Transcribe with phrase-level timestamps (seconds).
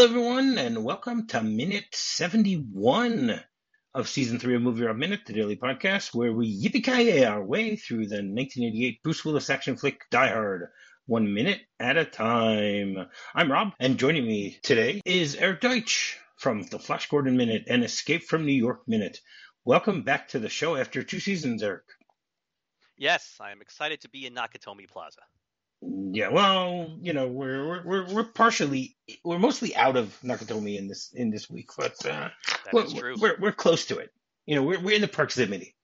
[0.00, 3.38] Hello, everyone, and welcome to minute 71
[3.92, 7.76] of season three of Movie Rob Minute, the daily podcast, where we yippee our way
[7.76, 10.68] through the 1988 Bruce Willis action flick Die Hard,
[11.04, 13.08] one minute at a time.
[13.34, 17.84] I'm Rob, and joining me today is Eric Deutsch from the Flash Gordon Minute and
[17.84, 19.20] Escape from New York Minute.
[19.66, 21.84] Welcome back to the show after two seasons, Eric.
[22.96, 25.20] Yes, I am excited to be in Nakatomi Plaza.
[25.82, 31.10] Yeah, well, you know, we're we're we're partially we're mostly out of Nakatomi in this
[31.14, 32.28] in this week, but uh,
[32.72, 33.16] we're, true.
[33.18, 34.10] we're we're close to it.
[34.44, 35.74] You know, we're we're in the proximity.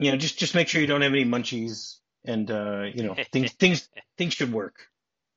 [0.00, 3.14] You know, just just make sure you don't have any munchies, and uh, you know,
[3.32, 4.74] things things things should work.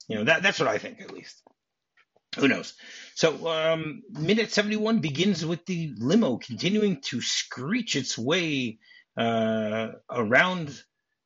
[0.07, 1.43] You know, that that's what I think at least.
[2.38, 2.73] Who knows?
[3.13, 8.80] So, um, minute seventy one begins with the limo continuing to screech its way
[9.16, 10.82] uh, around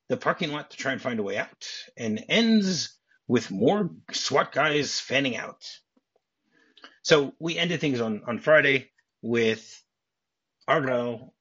[0.09, 4.51] the parking lot to try and find a way out, and ends with more SWAT
[4.51, 5.63] guys fanning out.
[7.04, 8.90] So we ended things on, on Friday
[9.21, 9.82] with
[10.68, 11.34] Argyle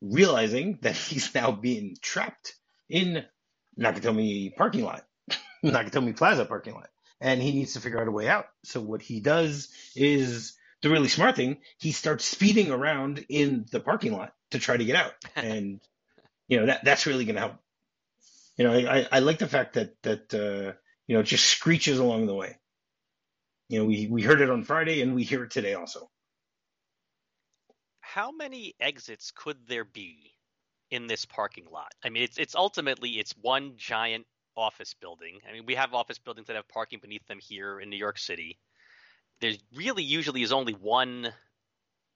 [0.00, 2.54] realizing that he's now being trapped
[2.88, 3.24] in
[3.78, 5.04] Nakatomi parking lot,
[5.64, 8.46] Nakatomi Plaza parking lot, and he needs to figure out a way out.
[8.64, 11.58] So what he does is the really smart thing.
[11.78, 15.80] He starts speeding around in the parking lot to try to get out, and
[16.48, 17.61] you know that that's really going to help
[18.56, 21.98] you know, I, I like the fact that that uh, you know it just screeches
[21.98, 22.58] along the way.
[23.68, 26.10] You know, we we heard it on Friday and we hear it today also.
[28.00, 30.34] How many exits could there be
[30.90, 31.92] in this parking lot?
[32.04, 35.38] I mean, it's it's ultimately it's one giant office building.
[35.48, 38.18] I mean, we have office buildings that have parking beneath them here in New York
[38.18, 38.58] City.
[39.40, 41.32] There's really usually is only one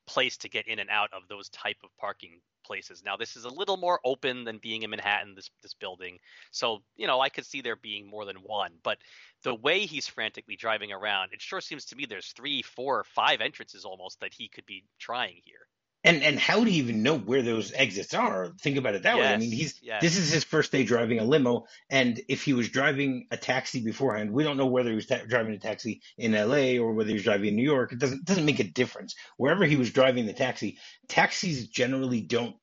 [0.07, 3.03] place to get in and out of those type of parking places.
[3.05, 6.19] Now this is a little more open than being in Manhattan, this this building.
[6.51, 8.73] So, you know, I could see there being more than one.
[8.83, 8.99] But
[9.43, 13.41] the way he's frantically driving around, it sure seems to me there's three, four, five
[13.41, 15.67] entrances almost that he could be trying here.
[16.07, 18.53] And and how do you even know where those exits are?
[18.61, 19.27] Think about it that way.
[19.27, 20.01] I mean, he's yes.
[20.01, 23.81] this is his first day driving a limo, and if he was driving a taxi
[23.81, 26.79] beforehand, we don't know whether he was ta- driving a taxi in L.A.
[26.79, 27.93] or whether he was driving in New York.
[27.93, 29.17] It doesn't doesn't make a difference.
[29.37, 30.79] Wherever he was driving the taxi,
[31.09, 32.55] taxis generally don't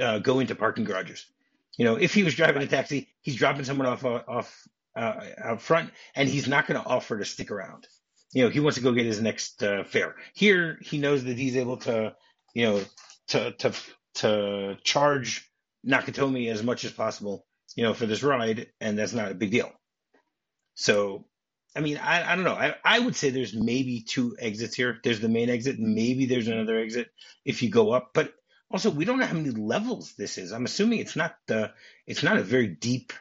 [0.00, 1.26] uh, go into parking garages.
[1.76, 4.66] You know, if he was driving a taxi, he's dropping someone off uh, off
[4.96, 7.86] uh, out front, and he's not going to offer to stick around.
[8.32, 10.16] You know, he wants to go get his next uh, fare.
[10.34, 12.14] Here, he knows that he's able to
[12.54, 12.84] you know,
[13.28, 13.74] to to
[14.16, 15.48] to charge
[15.86, 19.50] Nakatomi as much as possible, you know, for this ride, and that's not a big
[19.50, 19.72] deal.
[20.74, 21.24] So,
[21.74, 22.54] I mean, I, I don't know.
[22.54, 24.98] I, I would say there's maybe two exits here.
[25.02, 27.10] There's the main exit, maybe there's another exit
[27.44, 28.32] if you go up, but
[28.70, 30.52] also we don't know how many levels this is.
[30.52, 31.72] I'm assuming it's not the
[32.06, 33.12] it's not a very deep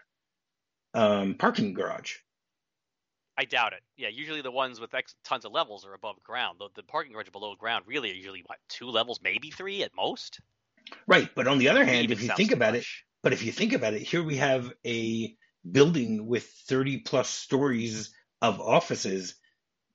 [0.94, 2.16] um, parking garage.
[3.38, 3.82] I doubt it.
[3.98, 6.58] Yeah, usually the ones with X, tons of levels are above ground.
[6.60, 9.92] The, the parking garage below ground really are usually what two levels, maybe three at
[9.96, 10.40] most.
[11.06, 12.86] Right, but on the other hand, if you think about it,
[13.22, 15.36] but if you think about it, here we have a
[15.70, 19.36] building with 30 plus stories of offices.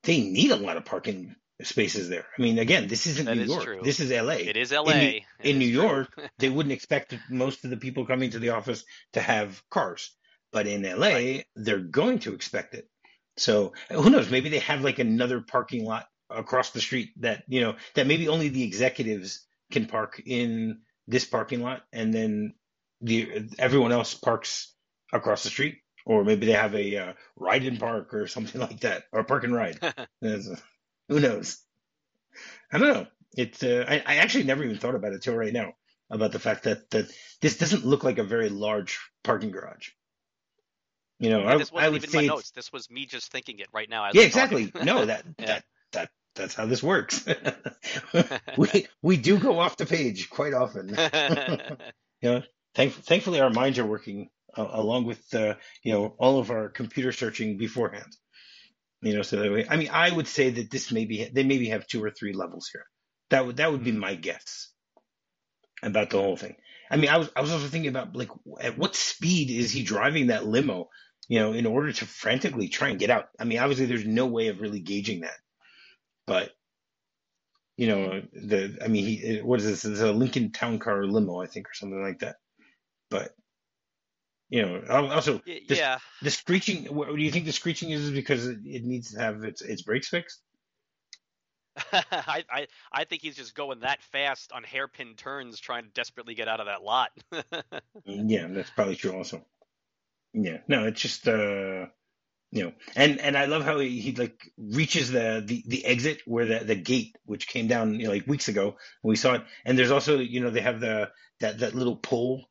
[0.04, 2.26] They need a lot of parking spaces there.
[2.38, 3.64] I mean, again, this isn't That New is York.
[3.64, 3.80] true.
[3.82, 4.34] This is LA.
[4.34, 4.92] It is In, LA.
[4.94, 5.82] New- in New true.
[5.82, 10.14] York, they wouldn't expect most of the people coming to the office to have cars,
[10.52, 11.46] but in LA, Right.
[11.56, 12.88] they're going to expect it.
[13.36, 14.30] So who knows?
[14.30, 18.28] Maybe they have like another parking lot across the street that you know that maybe
[18.28, 22.54] only the executives can park in this parking lot, and then
[23.00, 24.74] the everyone else parks
[25.12, 28.80] across the street, or maybe they have a uh, ride and park or something like
[28.80, 29.78] that, or park and ride.
[30.20, 31.58] Who knows?
[32.72, 33.06] I don't know.
[33.36, 35.72] It's uh, I, I actually never even thought about it till right now
[36.10, 37.10] about the fact that that
[37.40, 39.88] this doesn't look like a very large parking garage.
[41.22, 42.50] You know, I, this I would even say my notes.
[42.50, 44.06] This was me just thinking it right now.
[44.06, 44.72] As yeah, exactly.
[44.82, 45.46] No, that Yeah.
[45.46, 47.24] that that that's how this works.
[48.56, 50.88] we we do go off the page quite often.
[50.88, 52.42] you know,
[52.74, 55.54] thank, thankfully our minds are working uh, along with uh,
[55.84, 58.12] you know all of our computer searching beforehand.
[59.00, 61.68] You know, so that way, I mean, I would say that this maybe they maybe
[61.68, 62.84] have two or three levels here.
[63.30, 64.72] That would that would be my guess
[65.84, 66.56] about the whole thing.
[66.90, 68.30] I mean, I was I was also thinking about like
[68.60, 70.88] at what speed is he driving that limo?
[71.32, 73.30] You know, in order to frantically try and get out.
[73.40, 75.38] I mean, obviously, there's no way of really gauging that,
[76.26, 76.50] but
[77.78, 79.86] you know, the I mean, he what is this?
[79.86, 82.36] It's a Lincoln Town Car limo, I think, or something like that.
[83.08, 83.34] But
[84.50, 86.00] you know, also this- yeah.
[86.20, 86.94] the screeching.
[86.94, 89.80] what- Do you think the screeching is because it it needs to have its its
[89.80, 90.38] brakes fixed?
[91.94, 96.34] I, I I think he's just going that fast on hairpin turns, trying to desperately
[96.34, 97.10] get out of that lot.
[98.06, 99.12] Mm, yeah, that's probably true.
[99.16, 99.46] Also,
[100.32, 101.86] yeah, no, it's just uh,
[102.50, 106.20] you know, and and I love how he, he like reaches the, the the exit
[106.26, 109.34] where the the gate which came down you know, like weeks ago when we saw
[109.34, 112.46] it, and there's also you know they have the that that little pole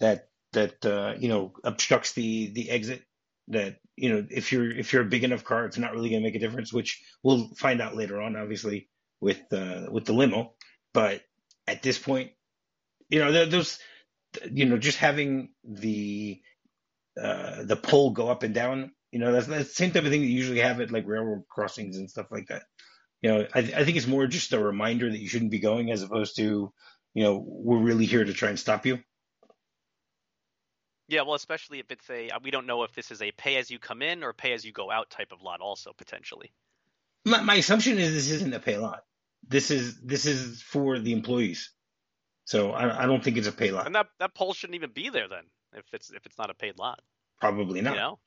[0.00, 3.02] that that uh, you know obstructs the the exit
[3.48, 6.22] that you know if you're if you're a big enough car it's not really going
[6.22, 8.88] to make a difference which we'll find out later on obviously
[9.20, 10.52] with uh, with the limo.
[10.92, 11.22] But
[11.66, 12.32] at this point
[13.08, 13.78] you know those
[14.50, 16.40] you know just having the
[17.20, 20.10] uh, the pole go up and down you know that's, that's the same type of
[20.10, 22.62] thing that you usually have at like railroad crossings and stuff like that
[23.22, 25.90] you know I, I think it's more just a reminder that you shouldn't be going
[25.90, 26.72] as opposed to
[27.14, 28.98] you know we're really here to try and stop you
[31.08, 33.70] yeah, well, especially if it's a we don't know if this is a pay as
[33.70, 36.52] you come in or pay as you go out type of lot, also potentially.
[37.24, 39.04] My, my assumption is this isn't a pay lot.
[39.48, 41.70] This is this is for the employees.
[42.44, 43.86] So I, I don't think it's a pay lot.
[43.86, 45.44] And that that pole shouldn't even be there then
[45.74, 47.00] if it's if it's not a paid lot.
[47.40, 47.94] Probably not.
[47.94, 48.18] You know?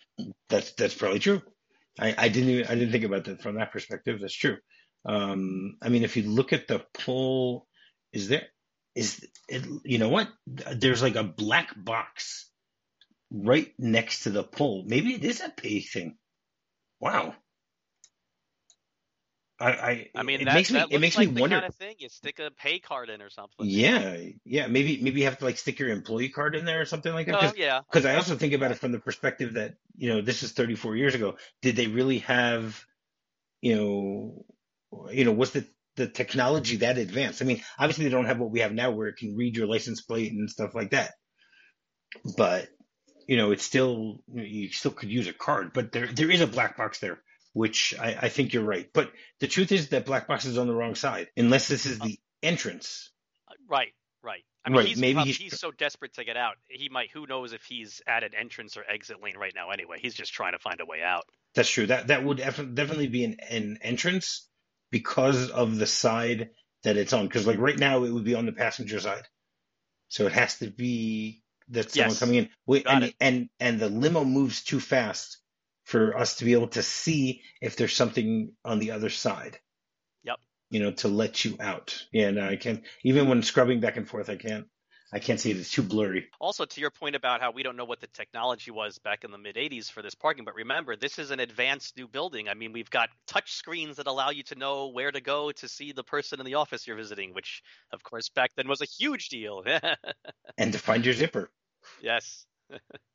[0.50, 1.42] That's that's probably true.
[2.00, 4.20] I, I didn't even, I didn't think about that from that perspective.
[4.22, 4.58] That's true.
[5.06, 7.68] Um, I mean, if you look at the pole,
[8.14, 8.48] is there
[8.96, 10.30] is it, you know what?
[10.48, 12.50] There's like a black box
[13.32, 14.84] right next to the pole.
[14.86, 16.18] Maybe it is a pay thing.
[17.00, 17.36] Wow.
[19.62, 21.58] I, I, I mean, it that, makes me, it makes like me wonder.
[21.60, 23.66] kind of thing you stick a pay card in or something.
[23.66, 24.68] Yeah, yeah.
[24.68, 27.28] Maybe, maybe you have to like stick your employee card in there or something like
[27.28, 27.56] that.
[27.58, 30.52] Oh Cause, I also think about it from the perspective that you know this is
[30.54, 31.36] 34 years ago.
[31.62, 32.84] Did they really have,
[33.62, 34.46] you know,
[35.12, 35.66] you know, was the
[35.96, 37.42] the technology that advanced?
[37.42, 39.68] I mean, obviously they don't have what we have now, where it can read your
[39.68, 41.12] license plate and stuff like that.
[42.36, 42.68] But
[43.28, 46.48] you know, it's still you still could use a card, but there there is a
[46.48, 47.22] black box there,
[47.54, 48.90] which I, I think you're right.
[48.94, 52.00] But the truth is that black box is on the wrong side, unless this is
[52.00, 53.12] the entrance.
[53.70, 53.94] Right,
[54.24, 54.44] right.
[54.64, 56.56] I mean, Right, he's, maybe he's- he's so desperate to get out.
[56.70, 57.10] He might.
[57.12, 59.72] Who knows if he's at an entrance or exit lane right now?
[59.72, 61.24] Anyway, he's just trying to find a way out.
[61.56, 61.88] That's true.
[61.88, 64.48] That that would def- definitely be an, an entrance
[64.92, 66.52] because of the side
[66.84, 67.28] that it's on.
[67.28, 69.28] Because like right now, it would be on the passenger side,
[70.10, 72.20] so it has to be that someone Yes.
[72.20, 72.50] coming in.
[72.68, 75.40] Wait, and, and and the limo moves too fast
[75.92, 79.60] for us to be able to see if there's something on the other side.
[80.24, 80.38] Yep.
[80.70, 82.06] You know, to let you out.
[82.14, 82.82] Yeah, no, I can't.
[83.04, 84.68] Even when scrubbing back and forth, I can't.
[85.14, 85.58] I can't see it.
[85.58, 86.30] It's too blurry.
[86.40, 89.32] Also, to your point about how we don't know what the technology was back in
[89.32, 92.48] the mid 80s for this parking, but remember, this is an advanced new building.
[92.48, 95.68] I mean, we've got touch screens that allow you to know where to go to
[95.68, 97.62] see the person in the office you're visiting, which,
[97.92, 99.64] of course, back then was a huge deal.
[100.58, 101.52] And to find your zipper.
[102.02, 102.46] yes.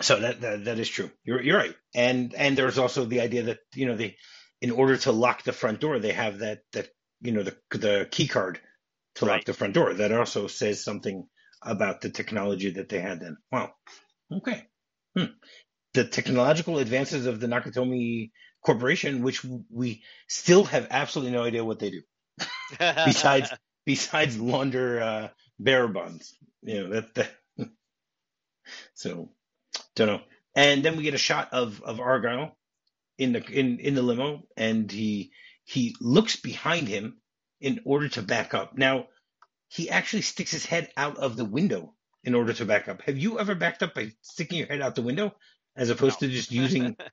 [0.00, 1.10] So that, that that is true.
[1.24, 1.74] You're you're right.
[1.94, 4.16] And and there's also the idea that you know they,
[4.60, 6.88] in order to lock the front door, they have that that
[7.20, 8.60] you know the the key card
[9.16, 9.94] to lock the front door.
[9.94, 11.26] That also says something
[11.62, 13.36] about the technology that they had then.
[13.50, 13.72] Wow.
[14.32, 14.66] Okay.
[15.16, 15.32] Hmm.
[15.94, 18.30] The technological advances of the Nakatomi
[18.64, 22.02] Corporation, which we still have absolutely no idea what they do,
[22.78, 23.50] besides
[23.84, 25.28] besides launder uh,
[25.58, 26.36] bearer bonds.
[26.62, 27.14] You know that.
[27.14, 27.30] that
[28.94, 29.30] so
[29.98, 30.22] don't know.
[30.56, 32.56] And then we get a shot of of Argyle
[33.18, 35.32] in the in in the limo, and he
[35.64, 37.18] he looks behind him
[37.60, 38.76] in order to back up.
[38.78, 39.08] Now
[39.68, 43.02] he actually sticks his head out of the window in order to back up.
[43.02, 45.34] Have you ever backed up by sticking your head out the window
[45.76, 46.96] as opposed to just using?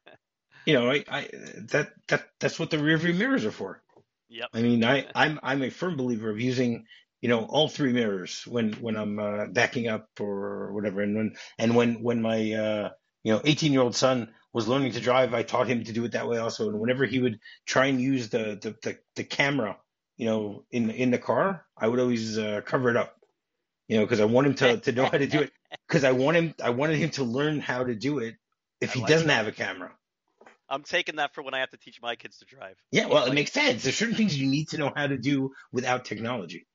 [0.65, 1.29] You know, I, I
[1.71, 3.83] that that that's what the rear view mirrors are for.
[4.29, 4.49] yep.
[4.53, 6.85] I mean, I, I'm I'm a firm believer of using,
[7.25, 11.01] you know, all three mirrors when when I'm uh, backing up or whatever.
[11.01, 12.89] And when and when when my uh,
[13.23, 16.05] you know 18 year old son was learning to drive, I taught him to do
[16.05, 16.69] it that way also.
[16.69, 19.75] And whenever he would try and use the the the, the camera,
[20.17, 23.15] you know, in in the car, I would always uh, cover it up,
[23.87, 25.51] you know, because I want him to to know how to do it.
[25.87, 28.35] Because I want him, I wanted him to learn how to do it
[28.81, 29.33] if he like doesn't that.
[29.33, 29.91] have a camera.
[30.69, 32.77] I'm taking that for when I have to teach my kids to drive.
[32.91, 33.83] Yeah, well, it makes sense.
[33.83, 36.65] There's certain things you need to know how to do without technology.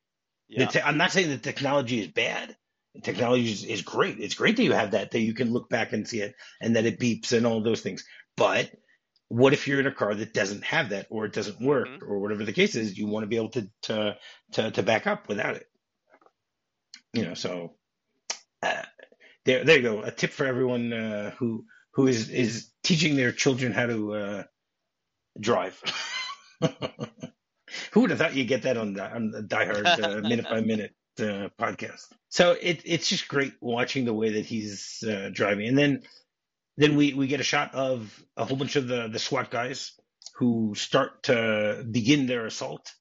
[0.50, 0.66] The Yeah.
[0.66, 2.56] te- I'm not saying that technology is bad.
[3.02, 4.18] Technology is, is great.
[4.18, 6.74] It's great that you have that, that you can look back and see it and
[6.74, 8.04] that it beeps and all those things.
[8.36, 8.70] But
[9.28, 12.02] what if you're in a car that doesn't have that or it doesn't work Mhm.
[12.02, 12.98] or whatever the case is?
[12.98, 14.16] You want to be able to, to,
[14.52, 15.66] to, to back up without it.
[17.12, 17.76] You know, so
[18.62, 18.82] uh,
[19.44, 20.02] there, there you go.
[20.02, 21.64] A tip for everyone uh, who,
[21.94, 24.42] who is, is teaching their children how to uh,
[25.38, 25.80] drive.
[27.92, 30.44] Who would have thought you'd get that on the, on the Die Hard uh, minute
[30.44, 32.06] by minute uh, podcast?
[32.28, 36.02] So it, it's just great watching the way that he's uh, driving, and then
[36.76, 39.92] then we, we get a shot of a whole bunch of the, the SWAT guys
[40.36, 42.92] who start to begin their assault,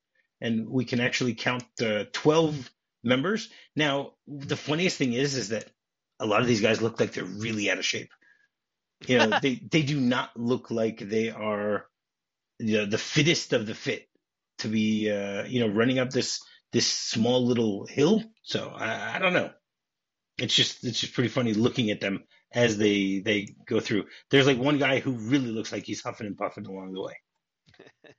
[0.42, 2.70] and we can actually count uh, twelve
[3.04, 3.50] members.
[3.76, 5.66] Now the funniest thing is is that
[6.20, 8.10] a lot of these guys look like they're really out of shape.
[9.08, 11.86] You know, they they do not look like they are
[12.60, 14.09] the the fittest of the fit
[14.60, 18.24] to be uh, you know running up this this small little hill.
[18.44, 19.51] So I, I don't know.
[20.38, 22.24] It's just it's just pretty funny looking at them
[22.54, 24.06] as they they go through.
[24.32, 27.13] There's like one guy who really looks like he's huffing and puffing along the way.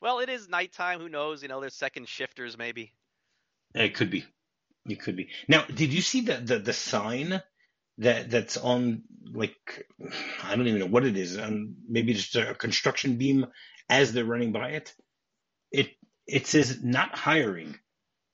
[0.00, 1.00] well, it is nighttime.
[1.00, 1.42] Who knows?
[1.42, 2.92] You know, there's second shifters maybe.
[3.74, 4.24] It could be.
[4.88, 5.30] It could be.
[5.48, 7.42] Now, did you see the the, the sign
[7.98, 9.02] that that's on
[9.32, 9.86] like
[10.44, 11.38] I don't even know what it is.
[11.38, 13.46] Um, maybe just a construction beam
[13.88, 14.94] as they're running by it.
[15.76, 15.90] It
[16.26, 17.78] it says not hiring,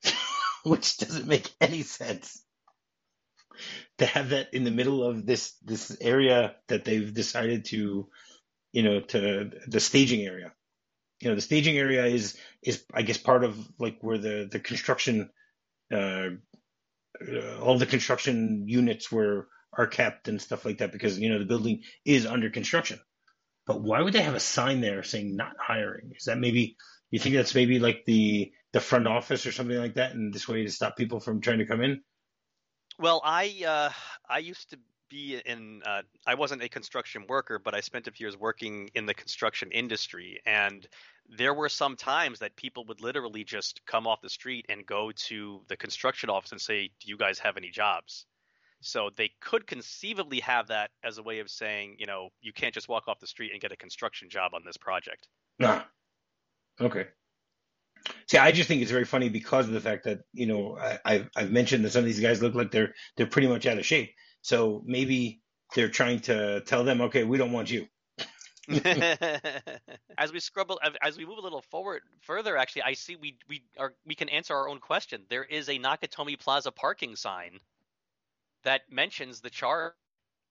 [0.64, 2.42] which doesn't make any sense.
[3.98, 8.08] To have that in the middle of this this area that they've decided to,
[8.72, 10.52] you know, to the staging area.
[11.20, 14.60] You know, the staging area is is I guess part of like where the the
[14.60, 15.30] construction,
[15.92, 16.30] uh,
[17.60, 21.44] all the construction units were are kept and stuff like that because you know the
[21.46, 23.00] building is under construction.
[23.66, 26.12] But why would they have a sign there saying not hiring?
[26.16, 26.76] Is that maybe
[27.12, 30.48] you think that's maybe like the the front office or something like that, and this
[30.48, 32.02] way to stop people from trying to come in?
[32.98, 33.90] Well, I uh,
[34.28, 34.78] I used to
[35.08, 35.82] be in.
[35.84, 39.14] Uh, I wasn't a construction worker, but I spent a few years working in the
[39.14, 40.86] construction industry, and
[41.28, 45.12] there were some times that people would literally just come off the street and go
[45.12, 48.24] to the construction office and say, "Do you guys have any jobs?"
[48.80, 52.74] So they could conceivably have that as a way of saying, you know, you can't
[52.74, 55.28] just walk off the street and get a construction job on this project.
[55.60, 55.82] Nah.
[56.80, 57.06] Okay.
[58.26, 61.14] See, I just think it's very funny because of the fact that you know I,
[61.14, 63.78] have I've mentioned that some of these guys look like they're they're pretty much out
[63.78, 64.14] of shape.
[64.42, 65.40] So maybe
[65.74, 67.86] they're trying to tell them, okay, we don't want you.
[70.18, 73.60] as we scrub as we move a little forward further actually i see we we
[73.76, 77.58] are we can answer our own question there is a nakatomi plaza parking sign
[78.64, 79.94] that mentions the charge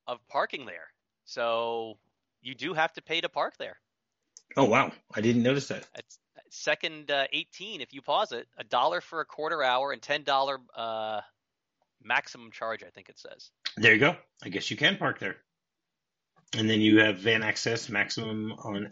[0.08, 0.88] of parking there.
[1.26, 1.98] So
[2.42, 3.78] you do have to pay to park there.
[4.58, 5.88] Oh wow, I didn't notice that.
[5.96, 10.02] It's second uh, 18 if you pause it, a dollar for a quarter hour and
[10.02, 11.22] ten dollar uh,
[12.04, 12.84] maximum charge.
[12.84, 13.52] I think it says.
[13.78, 14.16] There you go.
[14.44, 15.38] I guess you can park there,
[16.56, 18.90] and then you have van access maximum on.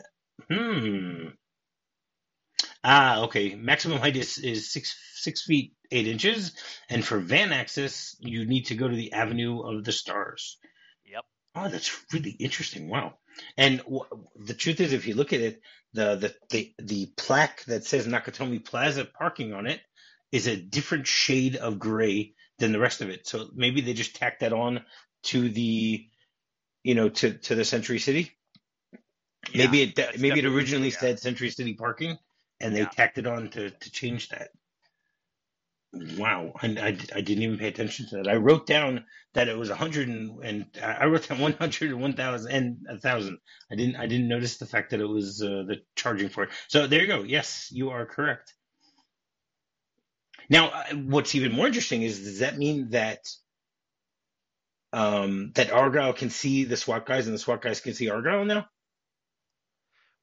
[0.49, 1.27] Hmm.
[2.83, 3.55] Ah, okay.
[3.55, 6.53] Maximum height is, is six six feet eight inches,
[6.89, 10.57] and for van access, you need to go to the Avenue of the Stars.
[11.05, 11.25] Yep.
[11.55, 12.87] Oh, that's really interesting.
[12.89, 13.15] Wow.
[13.57, 14.05] And w-
[14.35, 15.61] the truth is, if you look at it,
[15.93, 19.81] the, the the the plaque that says Nakatomi Plaza parking on it
[20.31, 23.27] is a different shade of gray than the rest of it.
[23.27, 24.85] So maybe they just tacked that on
[25.23, 26.05] to the,
[26.83, 28.31] you know, to to the Century City.
[29.51, 30.99] Yeah, maybe it maybe it originally yeah.
[30.99, 32.17] said Century City parking,
[32.59, 32.89] and they yeah.
[32.89, 34.49] tacked it on to to change that.
[35.91, 38.27] Wow, I, I, I, didn't even pay attention to that.
[38.27, 41.89] I wrote down that it was a hundred and, and I wrote down one hundred
[41.89, 43.39] and one thousand and a thousand.
[43.71, 46.51] I didn't I didn't notice the fact that it was uh, the charging for it.
[46.67, 47.23] So there you go.
[47.23, 48.53] Yes, you are correct.
[50.47, 53.27] Now, uh, what's even more interesting is does that mean that
[54.93, 58.45] um, that Argyle can see the SWAT guys and the SWAT guys can see Argyle
[58.45, 58.67] now?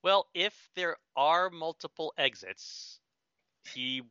[0.02, 3.00] Well, if there are multiple exits,
[3.75, 4.02] he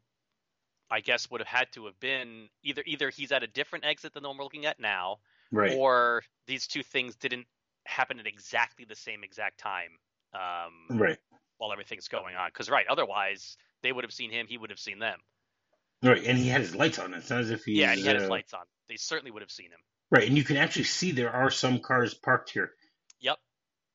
[0.89, 4.13] I guess would have had to have been either either he's at a different exit
[4.13, 5.17] than the one we're looking at now,
[5.51, 5.73] right.
[5.77, 7.47] or these two things didn't
[7.85, 9.91] happen at exactly the same exact time,
[10.33, 11.17] um, right?
[11.57, 14.79] While everything's going on, because right, otherwise they would have seen him, he would have
[14.79, 15.19] seen them.
[16.03, 17.13] Right, and he had his lights on.
[17.13, 18.65] It's not as if he yeah, he had uh, his lights on.
[18.87, 19.79] They certainly would have seen him.
[20.11, 22.71] Right, and you can actually see there are some cars parked here.
[23.21, 23.37] Yep.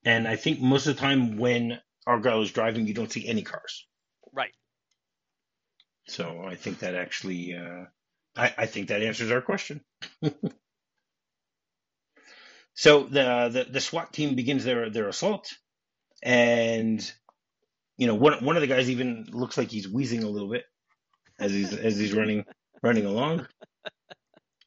[0.05, 3.29] And I think most of the time when our Argyle is driving, you don't see
[3.29, 3.87] any cars.
[4.33, 4.53] Right.
[6.11, 7.87] So I think that actually, uh,
[8.37, 9.83] I, I think that answers our question.
[12.75, 15.49] so the, the the SWAT team begins their their assault,
[16.23, 17.00] and
[17.99, 20.64] you know one one of the guys even looks like he's wheezing a little bit
[21.40, 22.45] as he's as he's running
[22.83, 23.47] running along,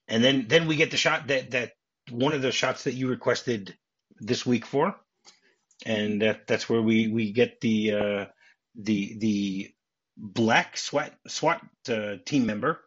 [0.08, 1.74] and then then we get the shot that that
[2.12, 3.78] one of the shots that you requested
[4.20, 4.96] this week for,
[5.86, 8.26] and that that's where we we get the uh,
[8.76, 9.73] the the
[10.18, 12.80] black SWAT SWAT uh, team member,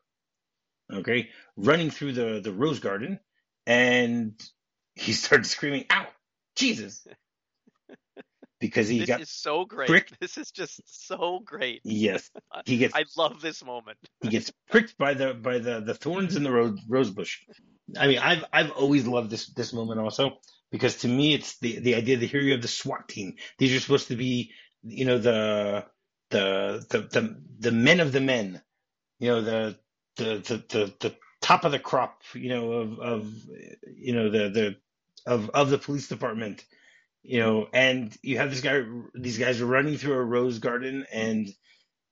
[0.93, 3.21] okay, running through the the rose garden,
[3.67, 4.41] and
[4.95, 6.07] he started screaming, "Ow,
[6.57, 7.07] Jesus!"
[8.59, 9.87] Because he this got is so great.
[9.87, 10.19] Pricked.
[10.19, 11.83] This is just so great.
[11.85, 12.31] Yes,
[12.65, 12.95] he gets.
[12.95, 13.99] I love this moment.
[14.23, 17.43] he gets pricked by the by the the thorns in the rose rose bush.
[17.99, 20.39] I mean, I've I've always loved this this moment also
[20.71, 23.37] because to me it's the the idea that here you have the SWAT team.
[23.59, 24.53] These are supposed to be
[24.83, 25.85] you know the
[26.31, 28.63] the the the, the men of the men,
[29.21, 29.79] you know the
[30.17, 33.35] the, the the the top of the crop, you know of of
[33.97, 34.77] you know the the
[35.27, 36.65] of of the police department,
[37.25, 38.83] you know, and you have this guy,
[39.15, 41.49] these guys running through a rose garden and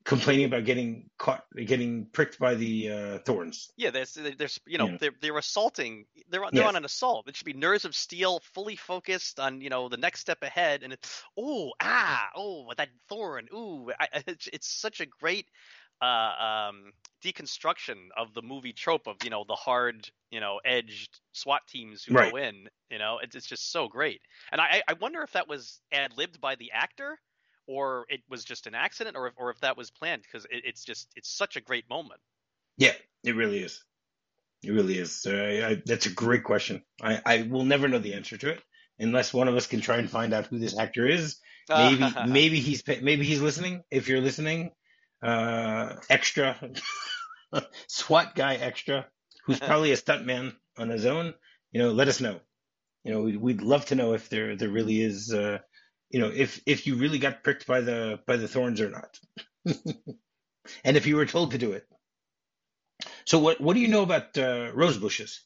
[0.05, 3.75] complaining about getting caught, getting pricked by the uh, thorns.
[3.77, 4.99] Yeah, there's, there's, you know, Yeah.
[5.01, 6.07] they're they're assaulting.
[6.29, 6.69] They're they're Yes.
[6.69, 7.29] on an assault.
[7.29, 10.85] It should be nerves of steel, fully focused on you know the next step ahead.
[10.85, 15.49] And it's oh ah oh that thorn ooh I, it's, it's such a great
[16.01, 16.93] uh, um,
[17.25, 22.05] deconstruction of the movie trope of you know the hard you know edged SWAT teams
[22.05, 22.35] who Right.
[22.35, 22.69] go in.
[22.91, 24.21] You know, it's it's just so great.
[24.53, 27.19] And I I wonder if that was ad libbed by the actor.
[27.67, 30.63] Or it was just an accident, or if, or if that was planned, because it,
[30.65, 32.21] it's just it's such a great moment.
[32.77, 32.93] Yeah,
[33.25, 33.83] it really is.
[34.63, 35.27] It really is.
[35.27, 36.83] Uh, I, that's a great question.
[37.03, 38.63] I, I will never know the answer to it
[38.99, 41.37] unless one of us can try and find out who this actor is.
[41.71, 43.85] Maybe maybe he's maybe he's listening.
[43.91, 44.73] If you're listening,
[45.23, 46.59] uh, extra
[47.87, 49.07] SWAT guy extra,
[49.47, 51.33] who's probably a stuntman on his own.
[51.73, 52.39] You know, let us know.
[53.03, 55.33] You know, we'd, we'd love to know if there there really is.
[55.33, 55.61] Uh,
[56.15, 59.19] you know, if if you really got pricked by the by the thorns or not,
[60.85, 61.89] and if you were told to do it.
[63.25, 65.43] So what what do you know about uh, rose bushes?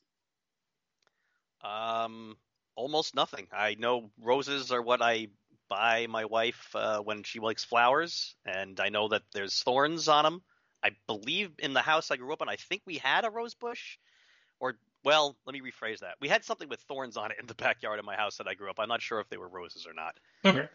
[1.64, 2.36] Um,
[2.76, 3.46] almost nothing.
[3.50, 5.28] I know roses are what I
[5.70, 10.24] buy my wife uh, when she likes flowers, and I know that there's thorns on
[10.24, 10.42] them.
[10.82, 13.54] I believe in the house I grew up in, I think we had a rose
[13.54, 13.96] bush,
[14.60, 16.14] or well, let me rephrase that.
[16.20, 18.54] We had something with thorns on it in the backyard of my house that I
[18.54, 18.76] grew up.
[18.78, 20.16] I'm not sure if they were roses or not.
[20.44, 20.68] Okay,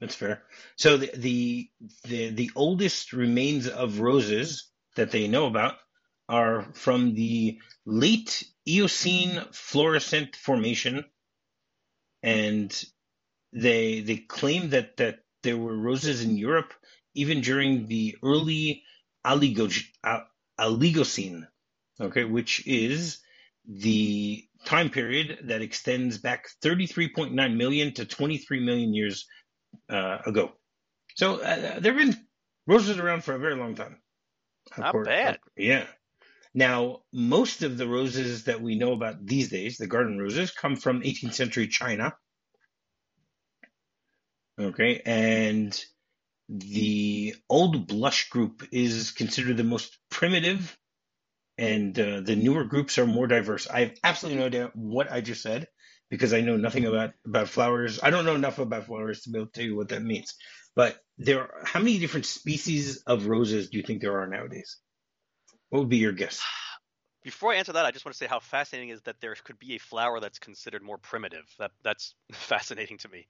[0.00, 0.42] that's fair.
[0.76, 1.70] So the the
[2.04, 5.74] the, the oldest remains of roses that they know about
[6.28, 11.04] are from the late Eocene Florissant formation,
[12.22, 12.84] and
[13.52, 16.72] they they claim that that there were roses in Europe
[17.14, 18.84] even during the early
[19.24, 19.70] Oligo,
[20.58, 21.46] Oligocene,
[22.00, 23.18] okay, which is
[23.68, 29.26] the time period that extends back 33.9 million to 23 million years
[29.88, 30.52] uh, ago.
[31.16, 32.16] So uh, there have been
[32.66, 33.98] roses around for a very long time.
[34.76, 35.38] Not course- bad.
[35.56, 35.86] Yeah.
[36.54, 40.76] Now, most of the roses that we know about these days, the garden roses, come
[40.76, 42.14] from 18th century China.
[44.60, 45.82] Okay, and
[46.50, 50.76] the old blush group is considered the most primitive,
[51.62, 53.68] and uh, the newer groups are more diverse.
[53.68, 55.68] I have absolutely no idea what I just said
[56.10, 58.00] because I know nothing about about flowers.
[58.02, 60.34] I don't know enough about flowers to be able to tell you what that means.
[60.74, 64.76] But there, are, how many different species of roses do you think there are nowadays?
[65.68, 66.42] What would be your guess?
[67.22, 69.60] Before I answer that, I just want to say how fascinating is that there could
[69.60, 71.44] be a flower that's considered more primitive.
[71.60, 73.28] That that's fascinating to me.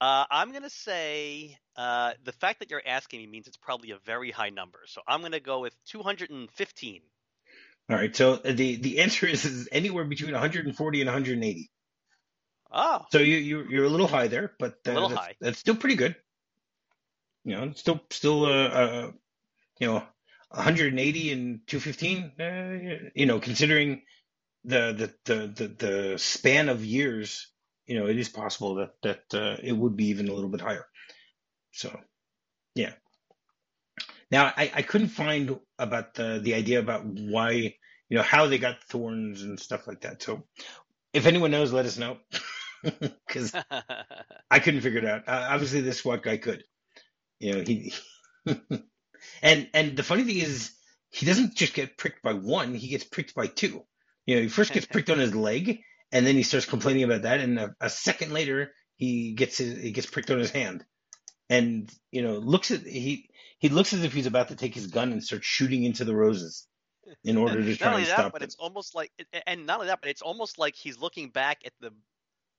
[0.00, 3.98] Uh, I'm gonna say uh, the fact that you're asking me means it's probably a
[4.04, 4.80] very high number.
[4.86, 7.02] So I'm gonna go with 215.
[7.90, 11.70] All right, so the the answer is, is anywhere between 140 and 180.
[12.70, 15.34] Oh, So you you you're a little high there, but uh, A little that's, high.
[15.40, 16.14] That's still pretty good.
[17.44, 19.10] You know, still still uh, uh
[19.80, 20.02] you know
[20.50, 22.32] 180 and 215.
[22.38, 24.02] Uh, you know, considering
[24.64, 24.92] the
[25.24, 27.50] the, the the the span of years,
[27.86, 30.60] you know, it is possible that that uh, it would be even a little bit
[30.60, 30.84] higher.
[31.72, 31.98] So,
[32.74, 32.92] yeah.
[34.30, 37.74] Now I, I couldn't find about the the idea about why
[38.08, 40.22] you know how they got thorns and stuff like that.
[40.22, 40.44] So
[41.12, 42.18] if anyone knows, let us know
[42.82, 43.54] because
[44.50, 45.28] I couldn't figure it out.
[45.28, 46.64] Uh, obviously, this SWAT guy could.
[47.38, 47.92] You know he
[49.42, 50.72] and and the funny thing is
[51.10, 53.84] he doesn't just get pricked by one; he gets pricked by two.
[54.26, 55.80] You know, he first gets pricked on his leg,
[56.12, 59.80] and then he starts complaining about that, and a, a second later he gets his,
[59.80, 60.84] he gets pricked on his hand,
[61.48, 64.86] and you know looks at he he looks as if he's about to take his
[64.86, 66.66] gun and start shooting into the roses
[67.24, 68.46] in order to not try only and that, stop but them.
[68.46, 69.10] it's almost like,
[69.46, 71.90] and not only that, but it's almost like he's looking back at the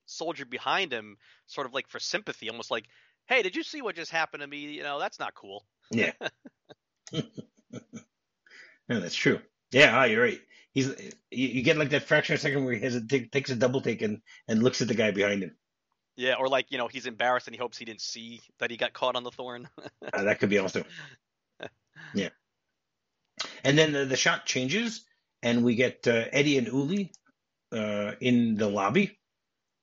[0.06, 2.86] soldier behind him, sort of like for sympathy, almost like,
[3.28, 4.58] "Hey, did you see what just happened to me?
[4.58, 6.12] You know, that's not cool." Yeah.
[7.14, 9.40] no, that's true.
[9.72, 10.40] Yeah, ah, you're right.
[10.74, 10.88] He's
[11.32, 13.50] you, you get like that fraction of a second where he has a take, takes
[13.50, 15.56] a double take and, and looks at the guy behind him.
[16.19, 18.75] Yeah, or like you know he's embarrassed and he hopes he didn't see that he
[18.75, 19.69] got caught on the thorn.
[20.12, 20.84] Uh, that could be also.
[22.13, 22.29] Yeah.
[23.63, 25.05] And then the, the shot changes,
[25.43, 27.12] and we get uh, Eddie and Uli
[27.71, 29.19] uh, in the lobby.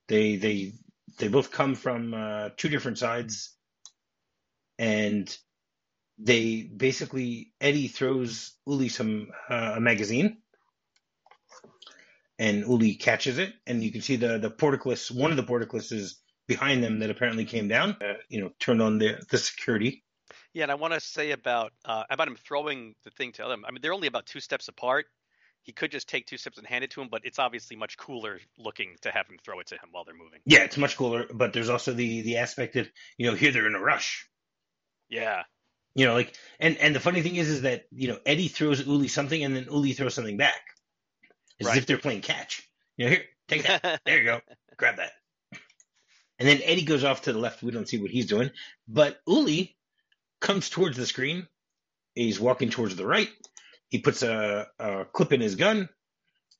[0.08, 0.72] They they
[1.18, 3.54] they both come from uh, two different sides,
[4.78, 5.34] and
[6.18, 10.38] they basically Eddie throws Uli some uh, a magazine,
[12.38, 15.10] and Uli catches it, and you can see the the portcullis.
[15.10, 16.16] One of the portcullises
[16.46, 17.96] behind them that apparently came down.
[18.00, 20.04] Uh, you know, turned on the the security.
[20.52, 23.64] yeah, and I want to say about uh, about him throwing the thing to them.
[23.66, 25.06] I mean, they're only about two steps apart.
[25.62, 27.96] he could just take two steps and hand it to him, but it's obviously much
[27.98, 30.40] cooler looking to have him throw it to him while they're moving.
[30.44, 33.66] Yeah, it's much cooler, but there's also the the aspect that you know here they're
[33.66, 34.28] in a rush.
[35.08, 35.42] Yeah,
[35.94, 38.84] You know, like and and the funny thing is is that you know Eddie throws
[38.86, 40.60] Uli something and then Uli throws something back,
[41.60, 41.78] as Right.
[41.78, 42.62] if they're playing catch.
[42.96, 44.00] You know, here, take that.
[44.06, 44.40] There you go.
[44.76, 45.12] Grab that.
[46.38, 47.62] And then Eddie goes off to the left.
[47.62, 48.50] We don't see what he's doing,
[48.86, 49.76] but Uli
[50.40, 51.46] comes towards the screen.
[52.14, 53.28] He's walking towards the right.
[53.88, 55.88] He puts a, a clip in his gun,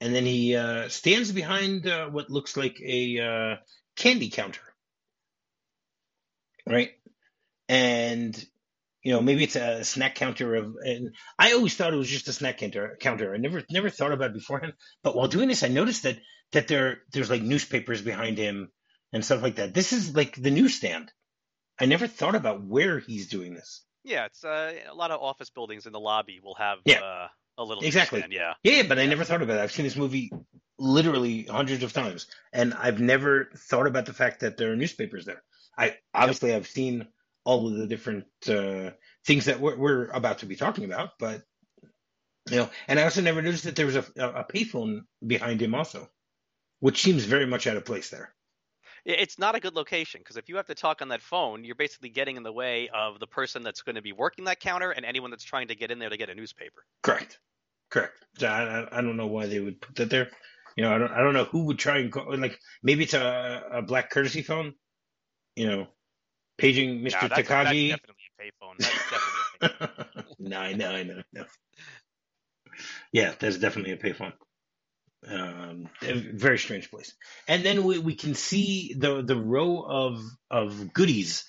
[0.00, 3.56] and then he uh, stands behind uh, what looks like a uh,
[3.96, 4.60] candy counter.
[6.68, 6.92] Right,
[7.68, 8.44] and
[9.02, 10.74] you know maybe it's a snack counter of.
[10.84, 12.96] And I always thought it was just a snack counter.
[13.00, 13.34] Counter.
[13.34, 14.72] I never never thought about it beforehand.
[15.02, 16.18] But while doing this, I noticed that
[16.52, 18.70] that there there's like newspapers behind him
[19.12, 19.74] and stuff like that.
[19.74, 21.10] This is like the newsstand.
[21.80, 23.82] I never thought about where he's doing this.
[24.04, 24.26] yeah.
[24.26, 27.00] It's uh, a lot of office buildings in the lobby will have Yeah.
[27.00, 28.20] uh, a little Exactly.
[28.20, 29.62] newsstand, Yeah, Yeah, but I never thought about it.
[29.62, 30.30] I've seen this movie
[30.78, 35.24] literally hundreds of times, and I've never thought about the fact that there are newspapers
[35.24, 35.42] there.
[35.76, 37.06] I obviously I've seen
[37.44, 38.90] all of the different uh,
[39.26, 41.42] things that we're, we're about to be talking about, but
[42.50, 45.60] you know, and I also never noticed that there was a, a, a payphone behind
[45.60, 46.08] him also,
[46.80, 48.34] which seems very much out of place there.
[49.06, 51.76] It's not a good location because if you have to talk on that phone, you're
[51.76, 54.90] basically getting in the way of the person that's going to be working that counter
[54.90, 56.84] and anyone that's trying to get in there to get a newspaper.
[57.04, 57.38] Correct.
[57.88, 58.24] Correct.
[58.42, 60.28] I, I- don't know why they would put that there.
[60.76, 63.14] You know, I don't I don't know who would try and call like maybe it's
[63.14, 64.74] a, a black courtesy phone.
[65.54, 65.86] You know,
[66.58, 67.12] paging Mr.
[67.22, 67.88] Nah, that's, that's Takagi.
[67.90, 68.74] definitely a payphone.
[68.80, 70.24] That's definitely a payphone.
[70.40, 71.44] no, I know, I know, I know.
[73.12, 74.34] Yeah, that's definitely a payphone.
[75.28, 77.14] Um, a very strange place.
[77.48, 81.44] And then we, we can see the the row of of goodies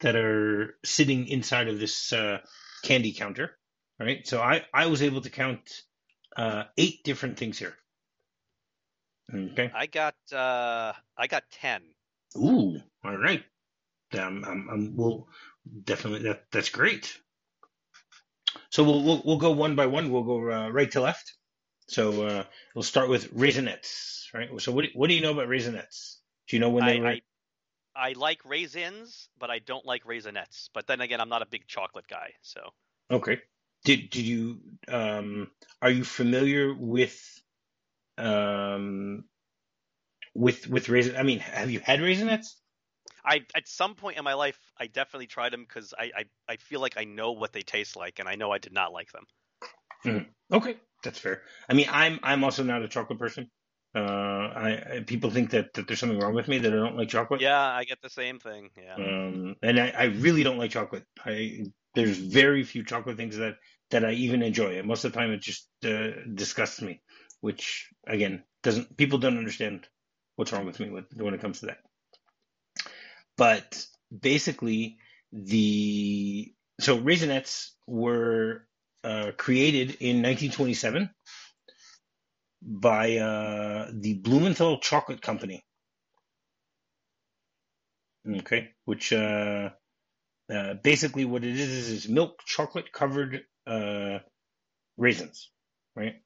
[0.00, 2.38] that are sitting inside of this uh,
[2.82, 3.56] candy counter.
[4.00, 4.26] Right.
[4.26, 5.60] So I I was able to count
[6.36, 7.74] uh, eight different things here.
[9.32, 9.70] Okay.
[9.74, 11.82] I got uh, I got ten.
[12.36, 12.80] Ooh.
[13.04, 13.44] All right.
[14.18, 15.28] Um, um, um, we'll
[15.84, 17.16] definitely that that's great.
[18.70, 20.10] So we'll we'll, we'll go one by one.
[20.10, 21.34] We'll go uh, right to left.
[21.90, 24.48] So uh, we'll start with raisinets, right?
[24.60, 26.18] So what do, what do you know about raisinets?
[26.46, 27.06] Do you know when I, they were?
[27.06, 27.20] I
[27.96, 30.68] I like raisins, but I don't like raisinets.
[30.72, 32.60] But then again, I'm not a big chocolate guy, so
[33.10, 33.40] Okay.
[33.84, 35.50] Did did you um
[35.82, 37.42] are you familiar with
[38.16, 39.24] um
[40.32, 41.16] with with raisin?
[41.16, 42.54] I mean, have you had raisinets?
[43.24, 46.56] I at some point in my life I definitely tried them because I, I I
[46.56, 49.10] feel like I know what they taste like, and I know I did not like
[49.10, 49.26] them.
[50.52, 51.42] Okay, that's fair.
[51.68, 53.50] I mean, I'm I'm also not a chocolate person.
[53.94, 56.96] Uh, I, I people think that, that there's something wrong with me that I don't
[56.96, 57.40] like chocolate.
[57.40, 58.70] Yeah, I get the same thing.
[58.76, 58.94] Yeah.
[58.94, 61.04] Um, and I, I really don't like chocolate.
[61.24, 63.56] I there's very few chocolate things that
[63.90, 64.78] that I even enjoy.
[64.78, 67.00] And most of the time, it just uh, disgusts me.
[67.40, 69.88] Which again doesn't people don't understand
[70.36, 71.78] what's wrong with me with, when it comes to that.
[73.36, 73.84] But
[74.16, 74.98] basically,
[75.32, 78.66] the so raisinets were
[79.04, 81.10] uh, created in 1927
[82.62, 85.64] by uh, the Blumenthal Chocolate Company.
[88.28, 89.70] Okay, which uh,
[90.52, 94.18] uh, basically what it is is, milk chocolate covered uh,
[94.98, 95.50] raisins,
[95.96, 96.16] right?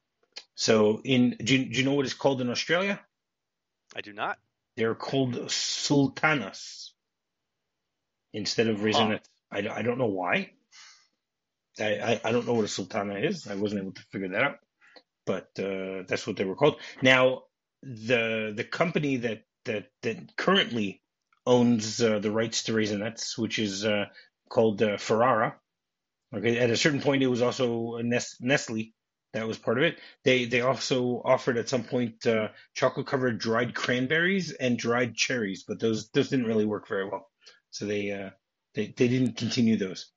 [0.56, 3.00] So in do you, do you know what it's called in Australia?
[3.94, 4.38] I do not.
[4.76, 6.92] They're called sultanas
[8.32, 9.26] instead of raisinets.
[9.52, 10.50] I, I don't know why.
[11.80, 11.84] I,
[12.14, 13.46] I, I don't know what a sultana is.
[13.48, 14.58] I wasn't able to figure that out,
[15.26, 16.76] but uh, that's what they were called.
[17.02, 17.44] Now
[17.82, 21.02] the the company that that that currently
[21.46, 24.06] owns uh, the rights to raisinets, which is uh,
[24.50, 25.56] called uh, Ferrara.
[26.36, 28.94] Okay, at a certain point, it was also Nes- Nestle
[29.34, 29.98] that was part of it.
[30.24, 35.64] They they also offered at some point uh, chocolate covered dried cranberries and dried cherries,
[35.68, 37.28] but those those didn't really work very well.
[37.72, 38.30] So they uh,
[38.74, 40.12] they they didn't continue those.